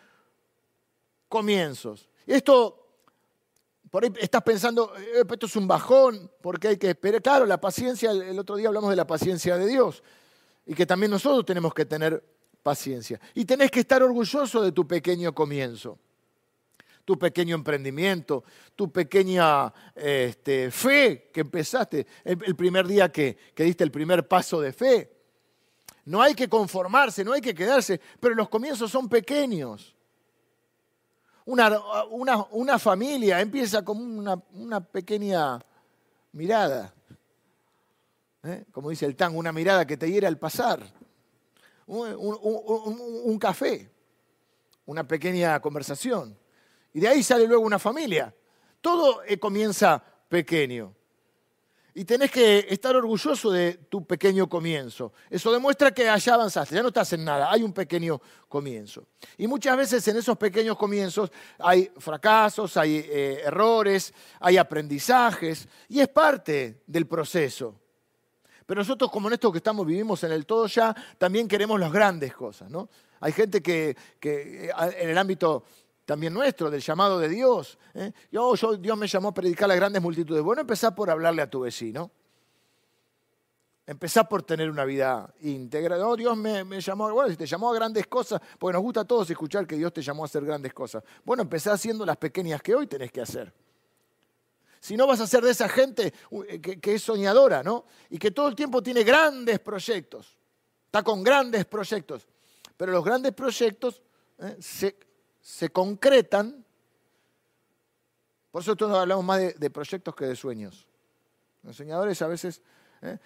[1.29, 2.09] comienzos.
[2.27, 2.87] Esto,
[3.91, 7.23] por ahí estás pensando, eh, esto es un bajón, porque hay que esperar.
[7.23, 10.03] Claro, la paciencia, el otro día hablamos de la paciencia de Dios
[10.67, 12.23] y que también nosotros tenemos que tener
[12.63, 13.21] paciencia.
[13.35, 15.99] Y tenés que estar orgulloso de tu pequeño comienzo,
[17.05, 18.45] tu pequeño emprendimiento,
[18.77, 24.61] tu pequeña este, fe que empezaste, el, primer día que, que diste el primer paso
[24.61, 25.13] de fe.
[26.05, 29.95] No hay que conformarse, no hay que quedarse, pero los comienzos son pequeños.
[31.45, 31.81] Una,
[32.51, 35.61] una, familia empieza como una, pequeña
[36.33, 36.95] mirada.
[38.45, 38.65] ¿eh?
[38.71, 40.81] Como dice el tango, una mirada que te hiera al pasar.
[41.95, 43.91] Un, café,
[44.87, 46.39] una pequeña conversación.
[46.95, 48.35] Y de ahí sale luego una familia.
[48.81, 50.95] Todo eh, comienza pequeño.
[51.95, 55.13] Y tenés que estar orgulloso de tu pequeño comienzo.
[55.29, 59.07] Eso demuestra que allá avanzaste, ya no estás en nada, hay un pequeño comienzo.
[59.37, 66.01] Y muchas veces en esos pequeños comienzos hay fracasos, hay eh, errores, hay aprendizajes, y
[66.01, 67.82] es parte del proceso.
[68.67, 71.93] Pero nosotros, como en esto que estamos, vivimos en el todo ya, también queremos las
[71.93, 72.71] grandes cosas.
[72.71, 72.89] ¿no?
[73.21, 75.65] Hay gente que, que eh, en el ámbito
[76.05, 77.79] también nuestro, del llamado de Dios.
[77.95, 78.13] ¿eh?
[78.31, 80.43] Yo, Dios me llamó a predicar a las grandes multitudes.
[80.43, 82.11] Bueno, empezá por hablarle a tu vecino.
[83.87, 85.99] Empezá por tener una vida íntegra.
[85.99, 89.05] No, Dios me, llamó, bueno, si te llamó a grandes cosas, porque nos gusta a
[89.05, 91.03] todos escuchar que Dios te llamó a hacer grandes cosas.
[91.25, 93.53] Bueno, empezá haciendo las pequeñas que hoy tenés que hacer.
[94.83, 96.13] Si no vas a ser de esa gente
[96.49, 97.85] eh, que, es soñadora, ¿no?
[98.11, 100.37] Y que todo el tiempo tiene grandes proyectos.
[100.87, 102.27] Está con grandes proyectos.
[102.77, 104.03] Pero los grandes proyectos
[104.39, 104.57] ¿eh?
[104.59, 104.97] se,
[105.41, 106.65] se concretan.
[108.51, 110.89] Por eso todos hablamos más de, proyectos que de sueños.
[111.63, 112.61] Los soñadores a veces,
[113.03, 113.19] ¿eh?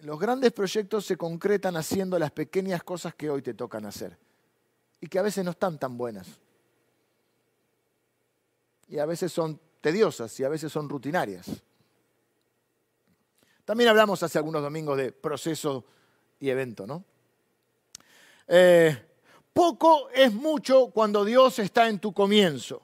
[0.00, 4.16] los grandes proyectos se concretan haciendo las pequeñas cosas que hoy te tocan hacer
[4.98, 6.40] y que a veces no están tan buenas.
[8.88, 11.46] Y a veces son tediosas y a veces son rutinarias.
[13.64, 15.84] También hablamos hace algunos domingos de proceso
[16.38, 17.04] y evento, ¿no?
[18.48, 18.96] Eh,
[19.52, 22.82] poco es mucho cuando Dios está en tu comienzo.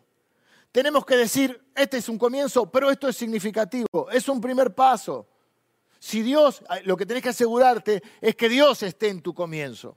[0.70, 5.26] Tenemos que decir, este es un comienzo, pero esto es significativo, es un primer paso.
[5.98, 9.96] Si Dios, lo que tenés que asegurarte es que Dios esté en tu comienzo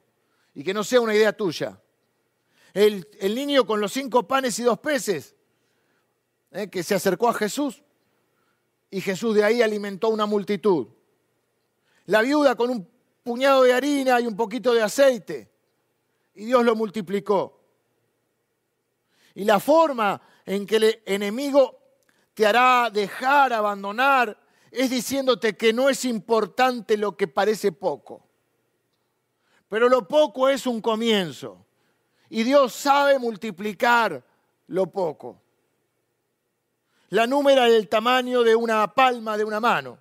[0.55, 1.79] y que no sea una idea tuya.
[2.73, 5.35] El, niño con los cinco panes y dos peces,
[6.51, 7.83] eh, que se acercó a Jesús
[8.89, 10.87] y Jesús de ahí alimentó una multitud.
[12.05, 12.89] La viuda con un
[13.23, 15.49] puñado de harina y un poquito de aceite
[16.39, 17.59] y Dios lo multiplicó.
[19.35, 21.77] Y la forma en que el enemigo
[22.33, 24.39] te hará dejar, abandonar,
[24.71, 28.25] es diciéndote que no es importante lo que parece poco.
[29.67, 31.65] Pero lo poco es un comienzo.
[32.29, 34.23] Y Dios sabe multiplicar
[34.67, 35.41] lo poco.
[37.09, 39.99] La número del tamaño de una palma de una mano.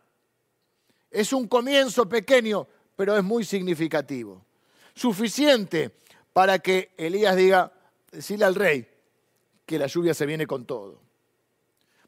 [1.10, 4.44] Es un comienzo pequeño, pero es muy significativo.
[4.94, 5.96] Suficiente
[6.32, 7.72] para que Elías diga,
[8.10, 8.86] decirle al rey
[9.64, 11.00] que la lluvia se viene con todo.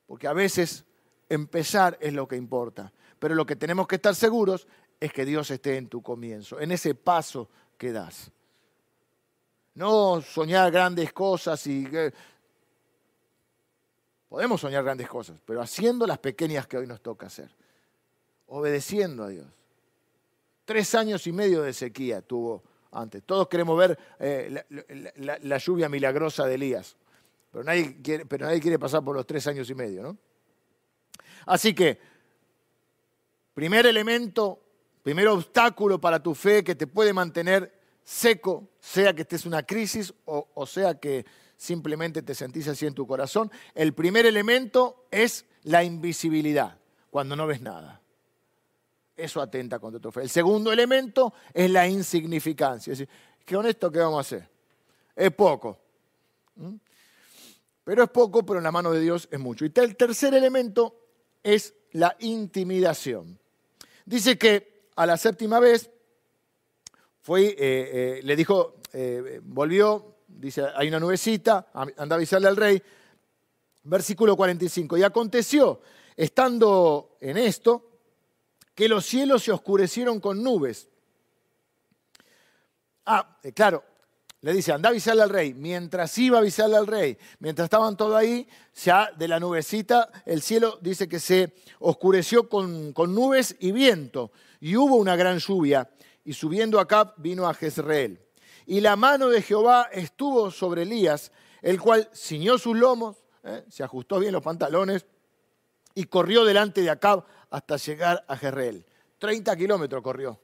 [0.07, 0.85] Porque a veces
[1.29, 4.67] empezar es lo que importa, pero lo que tenemos que estar seguros
[4.99, 8.31] es que Dios esté en tu comienzo, en ese paso que das.
[9.75, 11.89] No soñar grandes cosas y...
[14.31, 17.51] Podemos soñar grandes cosas, pero haciendo las pequeñas que hoy nos toca hacer.
[18.47, 19.47] Obedeciendo a Dios.
[20.65, 22.63] Tres años y medio de sequía tuvo
[22.93, 23.25] antes.
[23.25, 24.65] Todos queremos ver eh,
[25.17, 26.97] la, lluvia milagrosa de Elías,
[27.51, 30.17] pero nadie, quiere, pasar por los tres años y medio, ¿no?
[31.47, 31.99] Así que,
[33.53, 34.63] primer elemento,
[35.03, 39.65] primer obstáculo para tu fe que te puede mantener seco, sea que estés en una
[39.65, 41.27] crisis o sea que
[41.61, 46.79] simplemente te sentís así en tu corazón, el primer elemento es la invisibilidad,
[47.11, 48.01] cuando no ves nada.
[49.15, 50.23] Eso atenta contra tu fe.
[50.23, 52.95] El segundo elemento es la insignificancia.
[52.95, 53.15] Es decir,
[53.45, 54.49] que honesto, ¿qué vamos a hacer?
[55.15, 55.79] Es poco.
[57.85, 59.67] Pero es poco, pero en la mano de Dios es mucho.
[59.67, 60.97] Y el tercer elemento
[61.43, 63.39] es la intimidación.
[64.07, 65.91] Dice que a la séptima vez
[67.21, 72.57] fue, eh, eh, le dijo, eh, volvió, dice, hay una nubecita, anda a avisarle al
[72.57, 72.83] rey.
[73.83, 74.99] Versículo 45.
[74.99, 75.81] Y aconteció,
[76.17, 77.91] estando en esto,
[78.75, 80.89] que los cielos se oscurecieron con nubes.
[83.07, 83.85] Ah, eh, claro,
[84.43, 85.53] le dice, anda a avisarle al rey.
[85.55, 90.41] Mientras iba a avisarle al rey, mientras estaban todos ahí, ya de la nubecita, el
[90.41, 94.31] cielo dice que se oscureció con, con nubes y viento.
[94.61, 95.91] Y hubo una gran lluvia,
[96.25, 98.21] y subiendo Acab vino a Jezreel.
[98.71, 103.65] Y la mano de Jehová estuvo sobre Elías, el cual ciñó sus lomos, ¿eh?
[103.69, 105.07] se ajustó bien los pantalones,
[105.93, 108.87] y corrió delante de Acab hasta llegar a Jezreel.
[109.19, 110.39] 30 kilómetros corrió.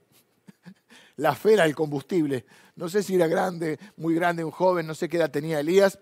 [1.18, 2.44] La fe era el combustible.
[2.74, 5.96] No sé si era grande, muy grande, un joven, no sé qué edad tenía Elías.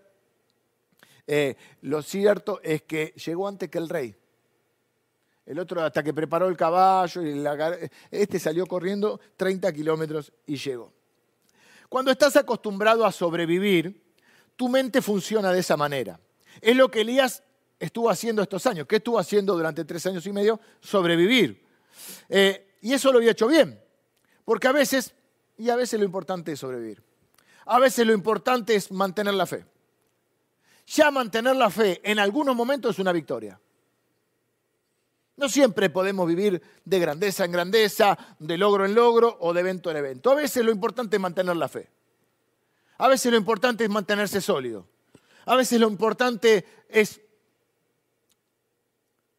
[1.27, 4.17] Eh, lo cierto es que llegó antes que el rey.
[5.45, 7.45] El otro hasta que preparó el caballo, y
[8.11, 11.04] este salió corriendo 30 kilómetros y llegó.
[11.95, 14.03] Cuando estás acostumbrado a sobrevivir,
[14.57, 16.19] tu mente funciona de esa manera.
[16.61, 17.45] Es lo que Elías
[17.79, 18.89] estuvo haciendo estos años.
[18.89, 20.59] ¿Qué estuvo haciendo durante tres años y medio?
[20.81, 21.65] Sobrevivir.
[22.29, 23.81] Eh, y eso lo había hecho bien.
[24.45, 25.15] Porque a veces,
[25.57, 27.01] y a veces lo importante es sobrevivir.
[27.65, 29.65] A veces lo importante es mantener la fe.
[30.89, 33.61] Ya mantener la fe en algunos momentos es una victoria.
[35.37, 39.91] No siempre podemos vivir de grandeza en grandeza, de logro en logro o de evento
[39.91, 40.31] en evento.
[40.31, 41.91] A veces lo importante es mantener la fe.
[42.99, 44.87] A veces lo importante es mantenerse sólido.
[45.47, 47.21] A veces lo importante es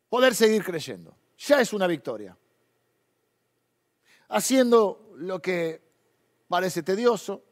[0.10, 1.16] poder seguir creyendo.
[1.38, 2.38] Ya es una victoria.
[4.28, 5.82] Haciendo lo que
[6.48, 7.44] parece tedioso,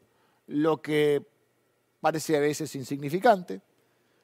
[0.48, 1.26] lo que
[2.02, 3.62] parece a veces insignificante,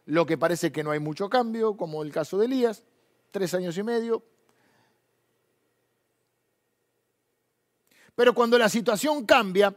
[0.06, 2.84] lo que parece que no hay mucho cambio, como el caso de Elías,
[3.32, 4.24] tres años y medio.
[8.16, 9.76] Pero cuando la situación cambia,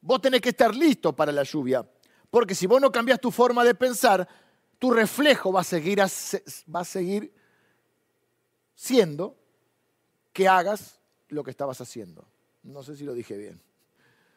[0.00, 1.84] vos tenés que estar listo para la lluvia,
[2.30, 4.28] porque si vos no cambias tu forma de pensar,
[4.78, 7.32] tu reflejo va a seguir, va a seguir
[8.74, 9.36] siendo
[10.32, 12.24] que hagas lo que estabas haciendo.
[12.62, 13.60] No sé si lo dije bien.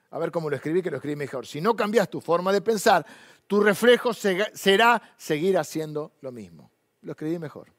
[0.10, 1.46] A ver cómo lo escribí, que lo escribí mejor.
[1.46, 3.06] Si no cambias tu forma de pensar,
[3.46, 6.72] tu reflejo será seguir haciendo lo mismo.
[7.02, 7.72] Lo escribí mejor.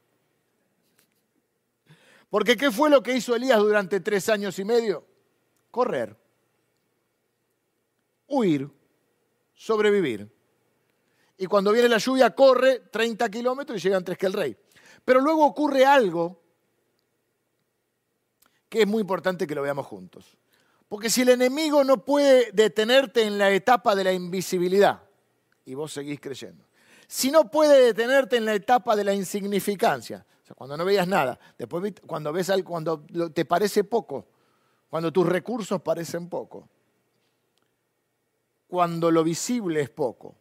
[2.32, 5.04] Porque ¿qué fue lo que hizo Elías durante tres años y medio?
[5.70, 6.16] Correr,
[8.26, 8.70] huir,
[9.54, 10.34] sobrevivir.
[11.36, 14.56] Y cuando viene la lluvia, corre 30 kilómetros y llega antes que el rey.
[15.04, 16.40] Pero luego ocurre algo
[18.66, 20.38] que es muy importante que lo veamos juntos.
[20.88, 25.02] Porque si el enemigo no puede detenerte en la etapa de la invisibilidad,
[25.66, 26.64] y vos seguís creyendo,
[27.06, 30.24] si no puede detenerte en la etapa de la insignificancia,
[30.56, 34.26] cuando no veías nada, después cuando ves algo, cuando te parece poco,
[34.90, 36.68] cuando tus recursos parecen poco,
[38.66, 40.36] cuando lo visible es poco.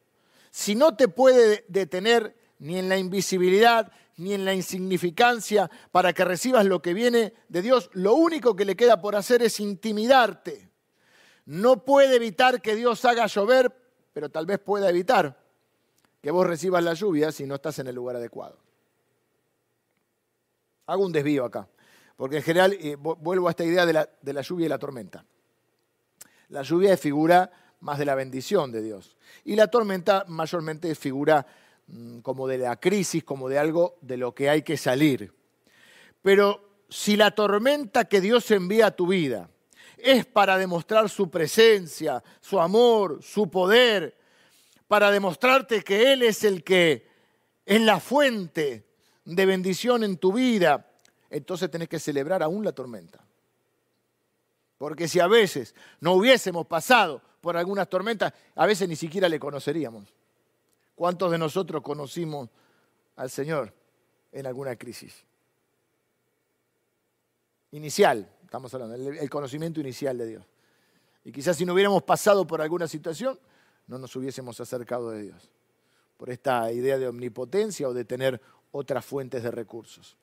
[0.50, 6.26] Si no te puede detener ni en la invisibilidad, ni en la insignificancia para que
[6.26, 10.70] recibas lo que viene de Dios, lo único que le queda por hacer es intimidarte.
[11.46, 13.76] No puede evitar que Dios haga llover,
[14.14, 15.42] pero tal vez pueda evitar
[16.22, 18.58] que vos recibas la lluvia si no estás en el lugar adecuado.
[20.92, 21.70] Hago un desvío acá,
[22.18, 24.78] porque en general eh, vuelvo a esta idea de la, de la lluvia y la
[24.78, 25.24] tormenta.
[26.50, 29.16] La lluvia es figura más de la bendición de Dios.
[29.46, 31.48] Y la tormenta mayormente es figura
[31.88, 35.34] mm, como de la crisis, como de algo de lo que hay que salir.
[36.22, 39.50] Pero si la tormenta que Dios envía a tu vida
[39.98, 44.18] es para demostrar su presencia, su amor, su poder,
[44.90, 47.08] para demostrarte que Él es el que
[47.66, 48.91] es la fuente
[49.36, 50.90] de bendición en tu vida,
[51.30, 53.24] entonces tenés que celebrar aún la tormenta.
[54.78, 59.40] Porque si a veces no hubiésemos pasado por algunas tormentas, a veces ni siquiera le
[59.40, 60.14] conoceríamos.
[60.96, 62.50] ¿Cuántos de nosotros conocimos
[63.16, 63.74] al Señor
[64.32, 65.24] en alguna crisis?
[67.72, 70.46] Inicial, estamos hablando, el conocimiento inicial de Dios.
[71.24, 73.40] Y quizás si no hubiéramos pasado por alguna situación,
[73.88, 75.52] no nos hubiésemos acercado de Dios.
[76.18, 78.42] Por esta idea de omnipotencia o de tener
[78.72, 80.16] otras fuentes de recursos.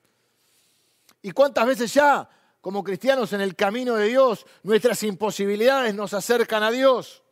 [1.23, 2.29] ¿Y cuántas veces ya,
[2.61, 7.23] como cristianos en el camino de Dios, nuestras imposibilidades nos acercan a Dios?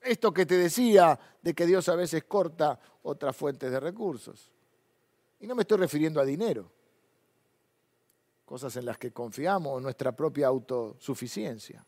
[0.00, 4.50] Esto que te decía de que Dios a veces corta otras fuentes de recursos.
[5.40, 6.70] Y no me estoy refiriendo a dinero,
[8.44, 11.84] cosas en las que confiamos, en nuestra propia autosuficiencia.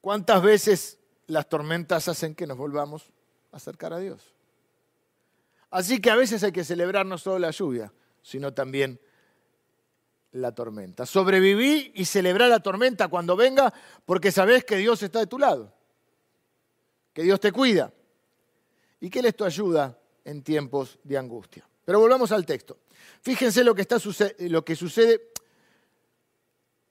[0.00, 3.10] ¿Cuántas veces las tormentas hacen que nos volvamos
[3.52, 4.34] acercar a Dios.
[5.70, 7.92] Así que a veces hay que celebrar no solo la lluvia,
[8.22, 9.00] sino también
[10.32, 11.06] la tormenta.
[11.06, 13.72] Sobreviví y celebrar la tormenta cuando venga
[14.04, 15.72] porque sabes que Dios está de tu lado,
[17.12, 17.92] que Dios te cuida
[19.00, 21.66] y que Él es tu ayuda en tiempos de angustia.
[21.84, 22.78] Pero volvamos al texto.
[23.22, 23.96] Fíjense lo que, está,
[24.40, 25.20] lo que sucede.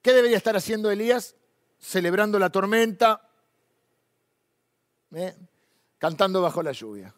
[0.01, 1.35] ¿Qué debería estar haciendo Elías?
[1.79, 3.29] Celebrando la tormenta.
[5.13, 5.35] ¿Eh?
[5.99, 7.13] Cantando bajo la lluvia.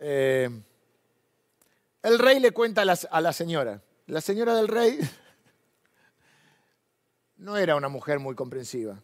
[0.00, 0.50] Eh,
[2.02, 3.80] el rey le cuenta a la, señora.
[4.06, 4.98] La señora del rey
[7.36, 9.00] no era una mujer muy comprensiva.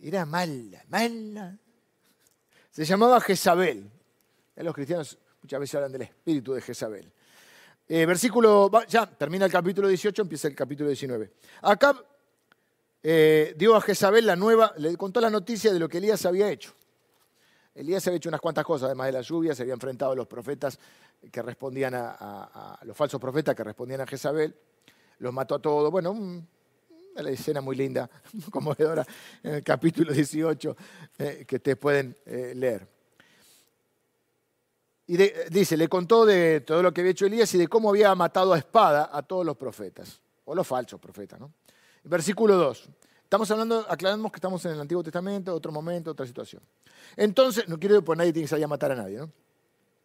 [0.00, 1.58] Era mala, mala.
[2.70, 3.90] Se llamaba Jezabel.
[4.56, 7.12] Los cristianos muchas veces hablan del espíritu de Jezabel.
[7.86, 11.30] Eh, versículo, ya termina el capítulo 18, empieza el capítulo 19.
[11.62, 11.94] Acá
[13.02, 16.50] eh, dio a Jezabel la nueva, le contó la noticia de lo que Elías había
[16.50, 16.72] hecho.
[17.74, 20.26] Elías había hecho unas cuantas cosas, además de la lluvia, se había enfrentado a los
[20.26, 20.78] profetas
[21.30, 24.54] que respondían a, los falsos profetas que respondían a Jezabel,
[25.18, 25.90] los mató a todos.
[25.90, 28.10] Bueno, una escena muy linda,
[28.50, 29.06] conmovedora,
[29.42, 30.76] en el capítulo 18,
[31.18, 32.86] eh, que ustedes pueden eh, leer.
[35.06, 35.16] Y
[35.50, 38.52] dice, le contó de todo lo que había hecho Elías y de cómo había matado
[38.52, 41.40] a espada a todos los profetas, o los falsos profetas.
[41.40, 41.52] ¿no?
[42.04, 42.88] Versículo 2.
[43.24, 46.62] Estamos hablando, aclaramos que estamos en el Antiguo Testamento, otro momento, otra situación.
[47.16, 49.30] Entonces, no quiero que nadie tiene que salir a matar a nadie, ¿no?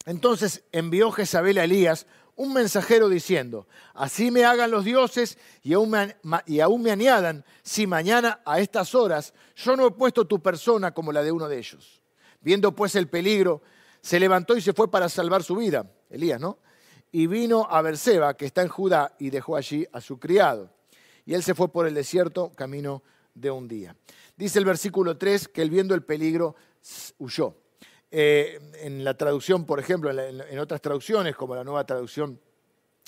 [0.06, 5.90] Entonces envió Jezabel a Elías un mensajero diciendo, así me hagan los dioses y aún,
[5.90, 6.16] me,
[6.46, 10.94] y aún me añadan, si mañana a estas horas yo no he puesto tu persona
[10.94, 12.02] como la de uno de ellos.
[12.42, 13.62] Viendo pues el peligro,
[14.02, 16.60] se levantó y se fue para salvar su vida, Elías, ¿no?
[17.12, 20.70] Y vino a Berseba, que está en Judá, y dejó allí a su criado.
[21.26, 23.04] Y él se fue por el desierto camino
[23.34, 23.96] de un día.
[24.38, 26.56] Dice el versículo 3 que él viendo el peligro
[27.20, 27.56] huyó.
[28.12, 32.40] Eh, en la traducción, por ejemplo, en, otras traducciones, como la nueva traducción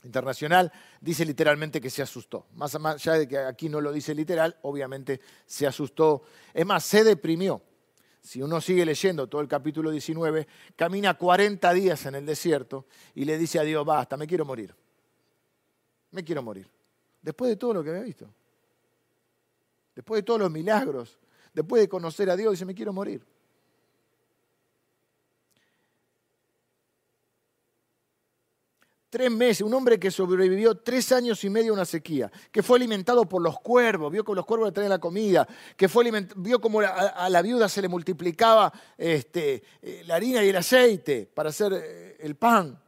[0.04, 2.48] internacional, dice literalmente que se asustó.
[2.56, 6.24] Más allá de que aquí no lo dice literal, obviamente se asustó.
[6.54, 7.62] Es más, se deprimió.
[8.22, 13.24] Si uno sigue leyendo todo el capítulo 19, camina 40 días en el desierto y
[13.24, 14.76] le dice a Dios, basta, me quiero morir.
[16.12, 16.70] Me quiero morir.
[17.28, 18.30] Después de todo lo que había visto
[19.98, 21.18] después de todos los milagros,
[21.56, 23.26] después de conocer a Dios, dice, me quiero morir.
[29.10, 32.78] Tres meses, un hombre que sobrevivió tres años y medio a una sequía, que fue
[32.78, 36.62] alimentado por los cuervos, vio que los cuervos le traían la comida, que fue vio
[36.62, 41.50] cómo a, la viuda se le multiplicaba este, eh, la harina y el aceite para
[41.50, 42.80] hacer eh, el pan.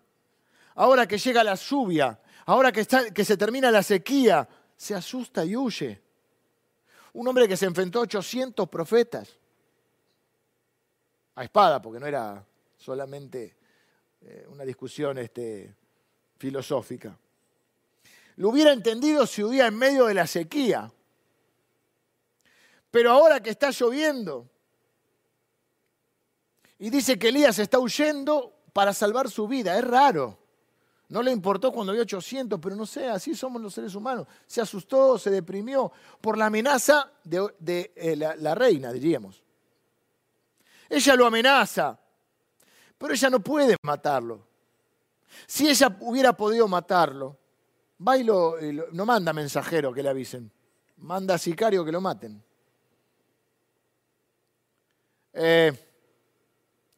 [0.75, 2.19] Ahora que llega la lluvia,
[2.49, 6.01] ahora que, está, que se termina la sequía, se asusta y huye.
[7.13, 9.37] Un hombre que se enfrentó a 800 profetas.
[11.35, 12.43] A espada, porque no era
[12.75, 13.55] solamente
[14.21, 15.75] eh, una discusión este,
[16.37, 17.15] filosófica.
[18.37, 20.91] Lo hubiera entendido si hubiera en medio de la sequía.
[22.89, 24.49] Pero ahora que está lloviendo,
[26.79, 30.38] y dice que Elías está huyendo para salvar su vida, es raro.
[31.09, 34.27] No le importó cuando vio 800, pero no sé, así somos los seres humanos.
[34.45, 35.91] Se asustó, se deprimió
[36.21, 39.43] por la amenaza de, eh, la, reina, diríamos.
[40.87, 41.99] Ella lo amenaza,
[42.95, 44.47] pero ella no puede matarlo.
[45.47, 47.37] Si ella hubiera podido matarlo,
[47.99, 50.51] y no manda mensajero que le avisen,
[50.97, 52.41] manda sicario que lo maten.
[55.33, 55.73] Eh,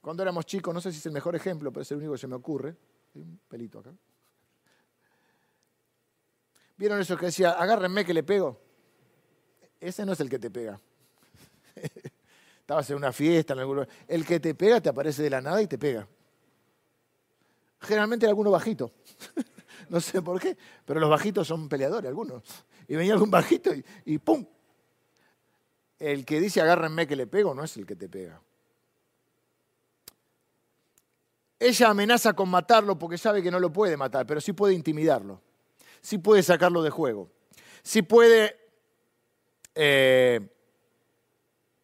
[0.01, 2.18] cuando éramos chicos, no sé si es el mejor ejemplo, pero es el único que
[2.18, 2.76] se me ocurre
[3.16, 3.93] un pelito acá.
[6.78, 8.59] ¿Vieron eso que decía, agárrenme que le pego?
[9.80, 10.80] Ese no es el que te pega.
[12.59, 15.62] Estabas en una fiesta, en algún El que te pega te aparece de la nada
[15.62, 16.07] y te pega.
[17.82, 18.93] Generalmente alguno bajito.
[19.89, 22.43] no sé por qué, pero los bajitos son peleadores, algunos.
[22.88, 24.45] Y venía algún bajito y, y ¡pum!
[25.99, 28.41] El que dice agárrenme que le pego no es el que te pega.
[31.62, 35.39] Ella amenaza con matarlo porque sabe que no lo puede matar, pero sí puede intimidarlo,
[36.01, 37.30] sí puede sacarlo de juego,
[37.84, 38.57] sí puede...
[39.76, 40.39] Eh,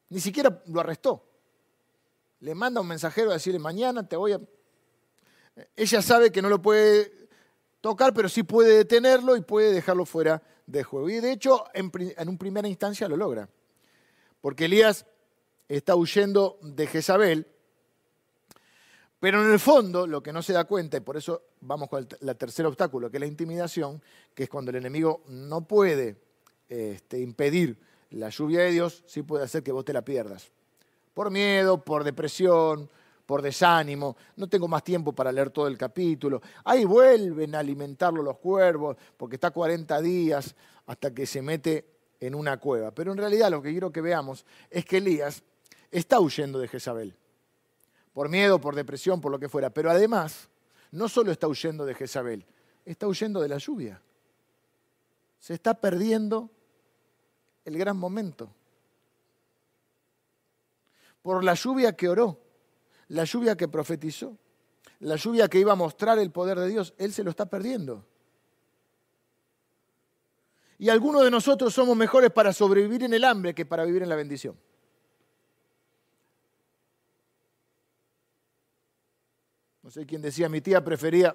[0.09, 1.23] ni siquiera lo arrestó.
[2.39, 4.41] Le manda un mensajero a decirle, mañana te voy a...
[5.75, 7.29] Ella sabe que no lo puede
[7.79, 11.07] tocar, pero sí puede detenerlo y puede dejarlo fuera de juego.
[11.07, 13.47] Y de hecho, en, en una primera instancia lo logra.
[14.41, 15.05] Porque Elías
[15.67, 17.45] está huyendo de Jezabel
[19.19, 22.07] pero en el fondo, lo que no se da cuenta, y por eso vamos con
[22.21, 24.01] el tercer obstáculo, que es la intimidación,
[24.35, 26.17] que es cuando el enemigo no puede
[26.69, 27.77] este, impedir
[28.11, 30.51] la lluvia de Dios, sí puede hacer que vos te la pierdas.
[31.15, 32.87] Por miedo, por depresión,
[33.25, 36.41] por desánimo, no tengo más tiempo para leer todo el capítulo.
[36.63, 40.55] Ahí vuelven a alimentarlo los cuervos, porque está 40 días
[40.85, 41.85] hasta que se mete
[42.19, 42.91] en una cueva.
[42.91, 45.41] Pero en realidad lo que quiero que veamos es que Elías
[45.91, 47.15] está huyendo de Jezabel
[48.17, 49.69] por miedo, por depresión, por lo que fuera.
[49.69, 50.49] Pero además,
[50.89, 52.47] no solo está huyendo de Jezabel,
[52.83, 54.01] está huyendo de la lluvia.
[55.39, 56.49] Se está perdiendo
[57.63, 58.49] el gran momento.
[61.21, 62.39] Por la lluvia que oró.
[63.09, 64.35] la lluvia que profetizó,
[65.01, 68.03] la lluvia que iba a mostrar el poder de Dios, él se lo está perdiendo.
[70.79, 74.09] Y algunos de nosotros somos mejores para sobrevivir en el hambre que para vivir en
[74.09, 74.57] la bendición.
[79.87, 81.33] No sé quién decía, mi tía prefería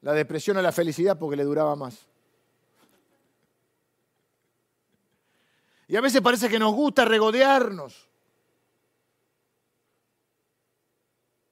[0.00, 2.04] la depresión a la felicidad porque le duraba más.
[5.86, 8.08] Y a veces parece que nos gusta regodearnos.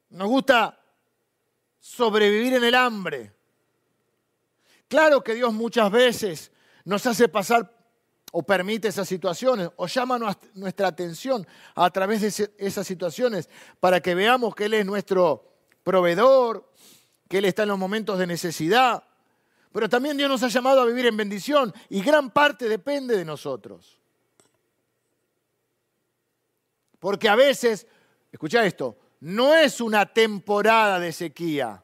[0.08, 0.80] Nos gusta
[1.78, 3.32] sobrevivir en el hambre.
[4.88, 6.50] Claro que Dios muchas veces
[6.84, 7.72] nos hace pasar
[8.32, 10.18] o permite esas situaciones o llama
[10.54, 13.48] nuestra atención a través de esas situaciones
[13.78, 15.48] para que veamos que Él es nuestro
[15.82, 16.70] proveedor,
[17.28, 19.02] que Él está en los momentos de necesidad.
[19.72, 23.24] Pero también Dios nos ha llamado a vivir en bendición y gran parte depende de
[23.24, 23.98] nosotros.
[26.98, 27.86] Porque a veces,
[28.32, 31.82] escucha esto, no es una temporada de sequía.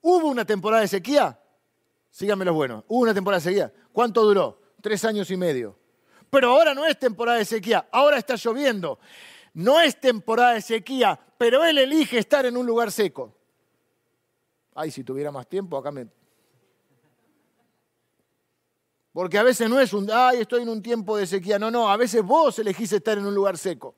[0.00, 1.38] ¿Hubo una temporada de sequía?
[2.10, 2.84] Síganme los buenos.
[2.88, 3.72] ¿Hubo una temporada de sequía?
[3.92, 4.60] ¿Cuánto duró?
[4.80, 5.78] Tres años y medio.
[6.32, 8.98] Pero ahora no es temporada de sequía, ahora está lloviendo.
[9.54, 13.36] No es temporada de sequía, pero él elige estar en un lugar seco.
[14.76, 16.06] Ay, si tuviera más tiempo, acá me...
[19.12, 21.58] Porque a veces no es un, ay, estoy en un tiempo de sequía.
[21.58, 23.96] No, no, a veces vos elegís estar en un lugar seco.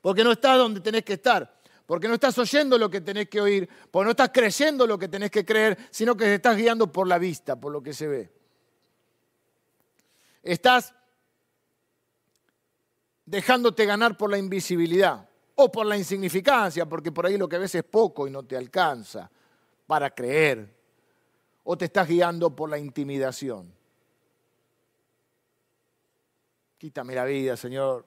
[0.00, 1.52] Porque no estás donde tenés que estar.
[1.84, 3.68] Porque no estás oyendo lo que tenés que oír.
[3.90, 7.08] Porque no estás creyendo lo que tenés que creer, sino que te estás guiando por
[7.08, 8.32] la vista, por lo que se ve.
[10.44, 10.94] Estás
[13.26, 15.27] dejándote ganar por la invisibilidad
[15.60, 18.56] o por la insignificancia, porque por ahí lo que ves es poco y no te
[18.56, 19.28] alcanza
[19.88, 20.72] para creer.
[21.64, 23.74] O te estás guiando por la intimidación.
[26.78, 28.06] Quítame la vida, Señor.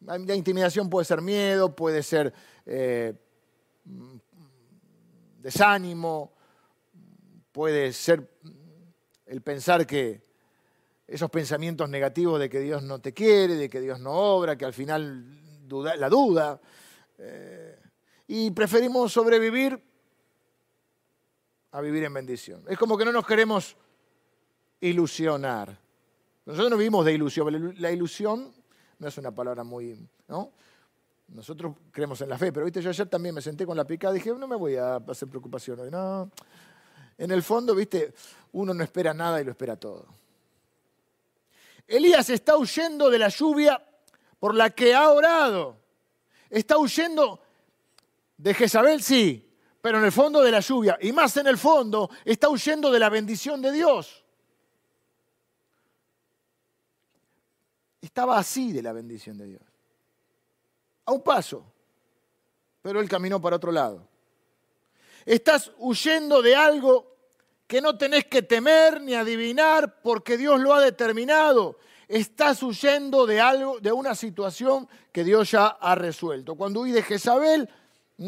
[0.00, 2.34] La intimidación puede ser miedo, puede ser
[2.66, 3.14] eh,
[5.40, 6.32] desánimo,
[7.50, 8.28] puede ser
[9.24, 10.20] el pensar que
[11.06, 14.66] esos pensamientos negativos de que Dios no te quiere, de que Dios no obra, que
[14.66, 16.60] al final la duda.
[17.18, 17.78] Eh,
[18.28, 19.80] y preferimos sobrevivir
[21.72, 22.64] a vivir en bendición.
[22.68, 23.76] Es como que no nos queremos
[24.80, 25.78] ilusionar.
[26.44, 27.74] Nosotros no vivimos de ilusión.
[27.78, 28.52] La ilusión
[28.98, 30.08] no es una palabra muy...
[30.28, 30.52] ¿no?
[31.28, 34.14] Nosotros creemos en la fe, pero viste, yo ayer también me senté con la picada
[34.14, 35.90] y dije, no me voy a hacer preocupación hoy.
[37.18, 38.14] En el fondo, viste,
[38.52, 40.06] uno no espera nada y lo espera todo.
[41.86, 43.82] Elías está huyendo de la lluvia
[44.38, 45.76] por la que ha orado.
[46.50, 47.40] Está huyendo
[48.36, 49.46] de Jezabel, sí,
[49.80, 52.98] pero en el fondo de la lluvia, y más en el fondo, está huyendo de
[52.98, 54.24] la bendición de Dios.
[58.00, 59.62] Estaba así de la bendición de Dios.
[61.04, 61.72] A un paso,
[62.82, 64.08] pero él caminó para otro lado.
[65.24, 67.16] Estás huyendo de algo
[67.66, 71.78] que no tenés que temer ni adivinar porque Dios lo ha determinado.
[72.08, 76.54] Estás huyendo de algo, de una situación que Dios ya ha resuelto.
[76.54, 77.68] Cuando huís de Jezabel,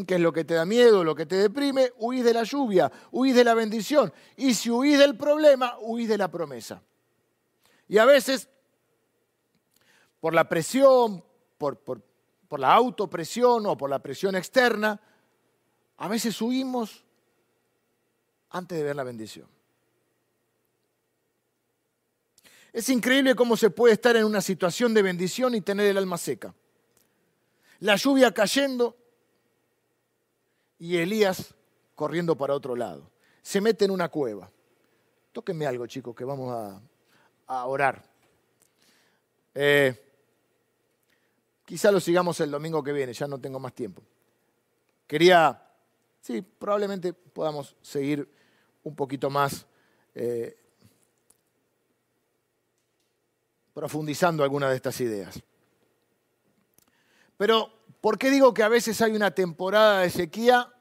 [0.06, 2.92] ¿Qué es lo que te da miedo, lo que te deprime, huís de la lluvia,
[3.10, 4.12] huís de la bendición.
[4.36, 6.82] Y si huís del problema, huís de la promesa.
[7.88, 8.50] Y a veces,
[10.20, 11.24] por la presión,
[11.56, 12.02] por, por,
[12.48, 15.00] por la autopresión o por la presión externa,
[15.96, 17.02] a veces huimos
[18.50, 19.48] antes de ver la bendición.
[22.78, 26.16] Es increíble cómo se puede estar en una situación de bendición y tener el alma
[26.16, 26.54] seca.
[27.80, 28.96] La lluvia cayendo
[30.78, 31.56] y Elías
[31.96, 33.10] corriendo para otro lado.
[33.42, 34.48] Se mete en una cueva.
[35.32, 36.80] Tóquenme algo, chicos, que vamos
[37.48, 38.00] a, orar.
[39.56, 40.00] Eh,
[41.64, 44.04] quizá lo sigamos el domingo que viene, ya no tengo más tiempo.
[45.04, 45.60] Quería,
[46.20, 48.32] sí, probablemente podamos seguir
[48.84, 49.66] un poquito más
[50.14, 50.56] eh,
[53.78, 55.40] profundizando algunas de estas ideas.
[57.36, 60.72] Pero ¿Por qué digo que a veces hay una temporada de sequía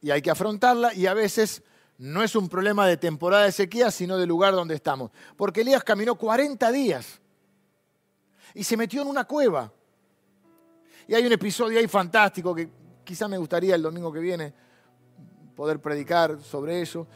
[0.00, 1.62] y hay que afrontarla y a veces
[1.98, 5.12] no es un problema de temporada de sequía, sino del lugar donde estamos?
[5.36, 7.20] Porque Elías caminó 40 días
[8.54, 9.72] y se metió en una cueva.
[11.06, 12.68] Y hay un episodio ahí fantástico que
[13.04, 14.52] quizá me gustaría el domingo que viene
[15.54, 17.06] poder predicar sobre eso.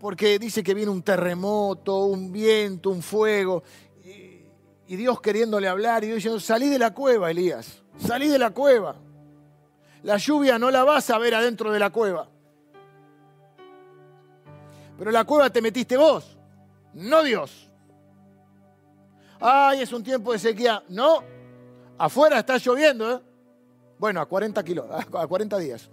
[0.00, 3.62] Porque dice que viene un terremoto, un viento, un fuego.
[4.86, 7.82] Y, Dios queriéndole hablar y Dios diciendo, salí de la cueva, Elías.
[7.98, 8.96] Salí de la cueva.
[10.02, 12.28] La lluvia no la vas a ver adentro de la cueva.
[14.98, 16.36] Pero la cueva te metiste vos,
[16.92, 17.70] no Dios.
[19.40, 20.82] Ay, es un tiempo de sequía.
[20.88, 21.22] No,
[21.98, 23.12] afuera está lloviendo.
[23.12, 23.20] ¿eh?
[23.98, 24.60] Bueno, a 40,
[25.18, 25.90] a 40 días.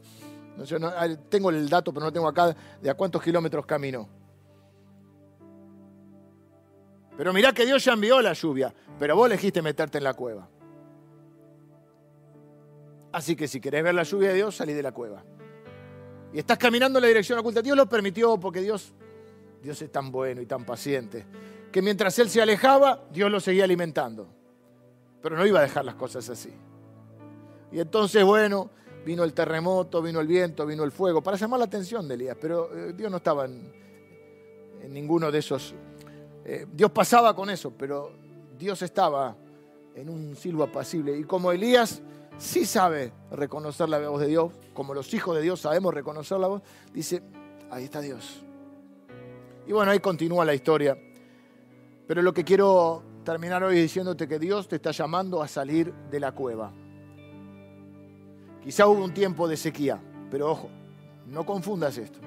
[1.29, 4.20] tengo el dato, pero no tengo acá de a cuántos kilómetros caminó.
[7.17, 10.47] Pero mirá que Dios ya envió la lluvia, pero vos elegiste meterte en la cueva.
[13.11, 15.23] Así que si querés ver la lluvia de Dios, salí de la cueva.
[16.33, 17.61] Y estás caminando en la dirección oculta.
[17.61, 18.93] Dios lo permitió porque Dios,
[19.61, 21.25] Dios es tan bueno y tan paciente
[21.71, 24.27] que mientras él se alejaba, Dios lo seguía alimentando.
[25.21, 26.51] Pero no iba a dejar las cosas así.
[27.71, 28.69] Y entonces, bueno,
[29.05, 32.37] vino el terremoto, vino el viento, vino el fuego, para llamar la atención de Elías.
[32.39, 33.71] Pero eh, Dios no estaba en,
[34.89, 35.73] ninguno de esos.
[36.51, 38.11] Eh, Dios pasaba con eso, pero
[38.59, 39.37] Dios estaba
[39.95, 41.17] en un silbo apacible.
[41.17, 42.01] Y como Elías
[42.37, 46.47] sí sabe reconocer la voz de Dios, como los hijos de Dios sabemos reconocer la
[46.47, 46.61] voz,
[46.93, 47.23] dice,
[47.69, 48.43] ahí está Dios.
[49.65, 50.97] Y bueno, ahí continúa la historia.
[52.05, 56.19] Pero lo que quiero terminar hoy diciéndote que Dios te está llamando a salir de
[56.19, 56.73] la cueva.
[58.61, 60.69] Quizá hubo un tiempo de sequía, pero ojo,
[61.27, 62.19] no confundas esto.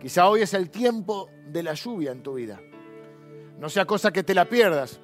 [0.00, 2.58] Quizá hoy es el tiempo de la lluvia en tu vida.
[3.58, 5.00] No sea cosa que te la pierdas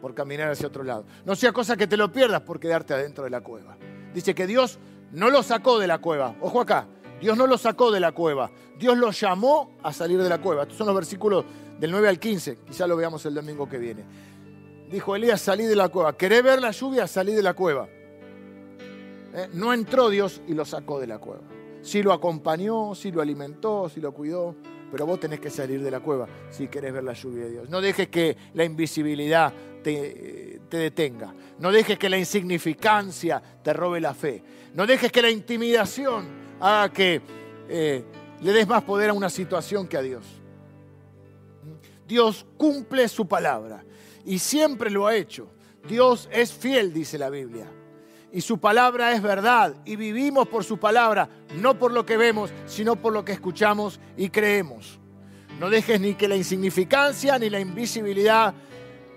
[0.00, 1.04] por caminar hacia otro lado.
[1.24, 3.76] No sea cosa que te lo pierdas por quedarte adentro de la cueva.
[4.14, 4.78] Dice que Dios
[5.12, 6.34] no lo sacó de la cueva.
[6.40, 6.86] Ojo acá,
[7.20, 8.50] Dios no lo sacó de la cueva.
[8.78, 10.62] Dios lo llamó a salir de la cueva.
[10.62, 11.44] Estos son los versículos
[11.78, 12.58] del 9 al 15.
[12.66, 14.04] Quizá lo veamos el domingo que viene.
[14.90, 16.16] Dijo Elías, salí de la cueva.
[16.16, 17.06] ¿Querés ver la lluvia?
[17.06, 17.88] Salí de la cueva.
[19.34, 21.42] Eh, no entró Dios y lo sacó de la cueva.
[21.80, 24.54] Sí lo acompañó, sí lo alimentó, sí lo cuidó,
[24.92, 27.70] pero vos tenés que salir de la cueva si querés ver la lluvia de Dios.
[27.70, 29.50] No dejes que la invisibilidad
[29.82, 31.34] te, detenga.
[31.58, 34.44] No dejes que la insignificancia te robe la fe.
[34.74, 36.26] No dejes que la intimidación
[36.60, 37.22] haga que
[37.70, 38.04] eh,
[38.42, 40.26] le des más poder a una situación que a Dios.
[42.06, 43.82] Dios cumple su palabra
[44.26, 45.48] y siempre lo ha hecho.
[45.88, 47.66] Dios es fiel, dice la Biblia.
[48.32, 52.50] Y su palabra es verdad y vivimos por su palabra, no por lo que vemos,
[52.64, 54.98] sino por lo que escuchamos y creemos.
[55.60, 58.54] No dejes ni que la insignificancia, ni la invisibilidad,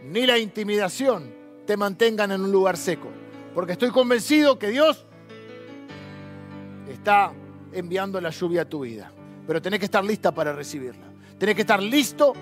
[0.03, 1.33] ni la intimidación
[1.65, 3.07] te mantengan en un lugar seco.
[3.53, 5.05] Porque estoy convencido que Dios
[6.91, 7.31] está
[7.71, 9.11] enviando la lluvia a tu vida.
[9.47, 11.05] Pero tenés que estar lista para recibirla.
[11.39, 12.33] Tenés que estar listo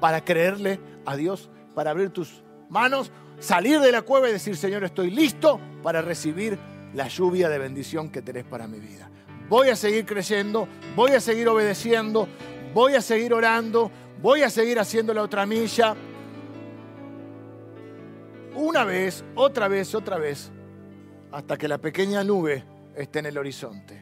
[0.00, 3.12] para creerle a Dios, para abrir tus manos,
[3.42, 6.56] salir de la cueva y decir, Señor, estoy listo para recibir
[6.94, 9.10] la lluvia de bendición que tenés para mi vida.
[9.48, 12.28] Voy a seguir creyendo, voy a seguir obedeciendo,
[12.72, 13.90] voy a seguir orando,
[14.22, 15.96] voy a seguir haciendo la otra milla.
[18.54, 20.52] Una vez, otra vez, otra vez,
[21.32, 22.64] hasta que la pequeña nube
[22.94, 24.00] esté en el horizonte.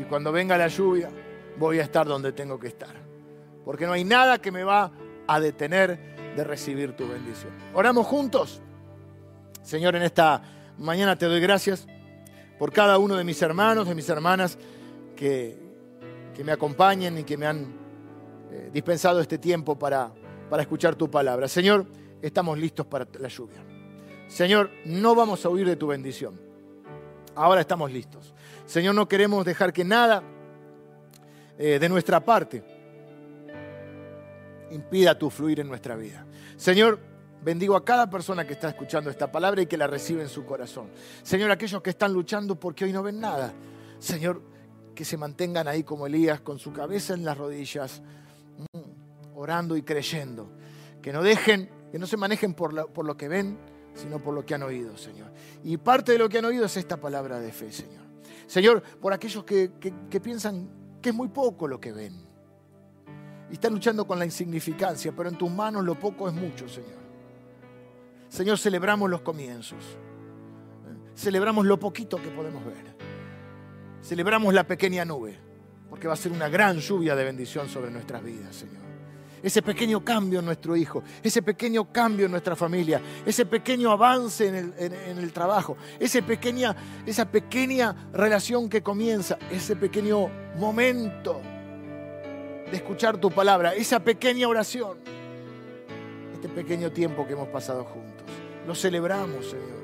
[0.00, 1.08] Y cuando venga la lluvia,
[1.56, 2.96] voy a estar donde tengo que estar.
[3.64, 4.90] Porque no hay nada que me va
[5.28, 7.52] a detener de recibir tu bendición.
[7.74, 8.60] Oramos juntos.
[9.62, 10.42] Señor, en esta
[10.78, 11.86] mañana te doy gracias
[12.58, 14.58] por cada uno de mis hermanos, de mis hermanas
[15.16, 15.58] que,
[16.34, 17.74] que me acompañen y que me han
[18.50, 20.12] eh, dispensado este tiempo para,
[20.50, 21.48] para escuchar tu palabra.
[21.48, 21.86] Señor,
[22.20, 23.64] estamos listos para la lluvia.
[24.28, 26.40] Señor, no vamos a huir de tu bendición.
[27.34, 28.34] Ahora estamos listos.
[28.66, 30.22] Señor, no queremos dejar que nada
[31.58, 32.64] eh, de nuestra parte
[34.70, 36.26] impida tu fluir en nuestra vida.
[36.56, 37.11] Señor,
[37.42, 40.44] bendigo a cada persona que está escuchando esta palabra y que la recibe en su
[40.44, 40.90] corazón.
[41.22, 43.52] Señor, aquellos que están luchando porque hoy no ven nada.
[43.98, 44.42] Señor,
[44.94, 48.02] que se mantengan ahí como Elías, con su cabeza en las rodillas,
[48.72, 50.50] mm, orando y creyendo.
[51.00, 53.58] Que no dejen, que no se manejen por lo, que ven,
[53.94, 55.32] sino por lo que han oído, Señor.
[55.64, 58.02] Y parte de lo que han oído es esta palabra de fe, Señor.
[58.46, 62.32] Señor, por aquellos que, que piensan que es muy poco lo que ven
[63.52, 67.01] y están luchando con la insignificancia, pero en tus manos lo poco es mucho, Señor.
[68.32, 69.84] Señor, celebramos los comienzos.
[71.14, 72.96] Celebramos lo poquito que podemos ver.
[74.02, 75.38] Celebramos la pequeña nube,
[75.90, 78.80] porque va a ser una gran lluvia de bendición sobre nuestras vidas, Señor.
[79.42, 84.46] Ese pequeño cambio en nuestro hijo, ese pequeño cambio en nuestra familia, ese pequeño avance
[84.46, 91.42] en el, trabajo, esa pequeña relación que comienza, ese pequeño momento
[92.70, 94.96] de escuchar tu palabra, esa pequeña oración,
[96.32, 98.11] este pequeño tiempo que hemos pasado juntos.
[98.66, 99.82] Lo celebramos, Señor.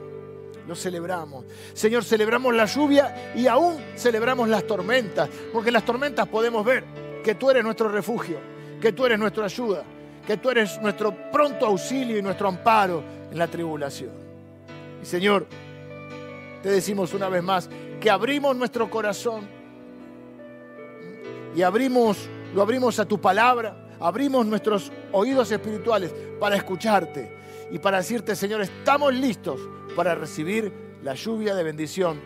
[0.66, 1.44] Lo celebramos.
[1.72, 6.84] Señor, celebramos la lluvia y aún celebramos las tormentas, porque en las tormentas podemos ver
[7.24, 8.38] que tú eres nuestro refugio,
[8.80, 9.82] que tú eres nuestra ayuda,
[10.26, 14.10] que tú eres nuestro pronto auxilio y nuestro amparo en la tribulación.
[15.02, 15.46] Y Señor,
[16.62, 17.70] te decimos una vez más
[18.00, 19.48] que abrimos nuestro corazón
[21.56, 27.37] y abrimos lo abrimos a tu palabra, abrimos nuestros oídos espirituales para escucharte
[27.70, 29.60] y para decirte, Señor, estamos listos
[29.94, 32.20] para recibir la lluvia de bendición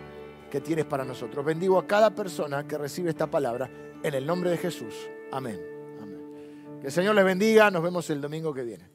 [0.51, 1.45] que tienes para nosotros.
[1.45, 3.70] Bendigo a cada persona que recibe esta palabra
[4.03, 4.95] en el nombre de Jesús.
[5.30, 5.61] Amén.
[6.01, 6.78] Amén.
[6.80, 7.70] Que el Señor les bendiga.
[7.70, 8.91] Nos vemos el domingo que viene.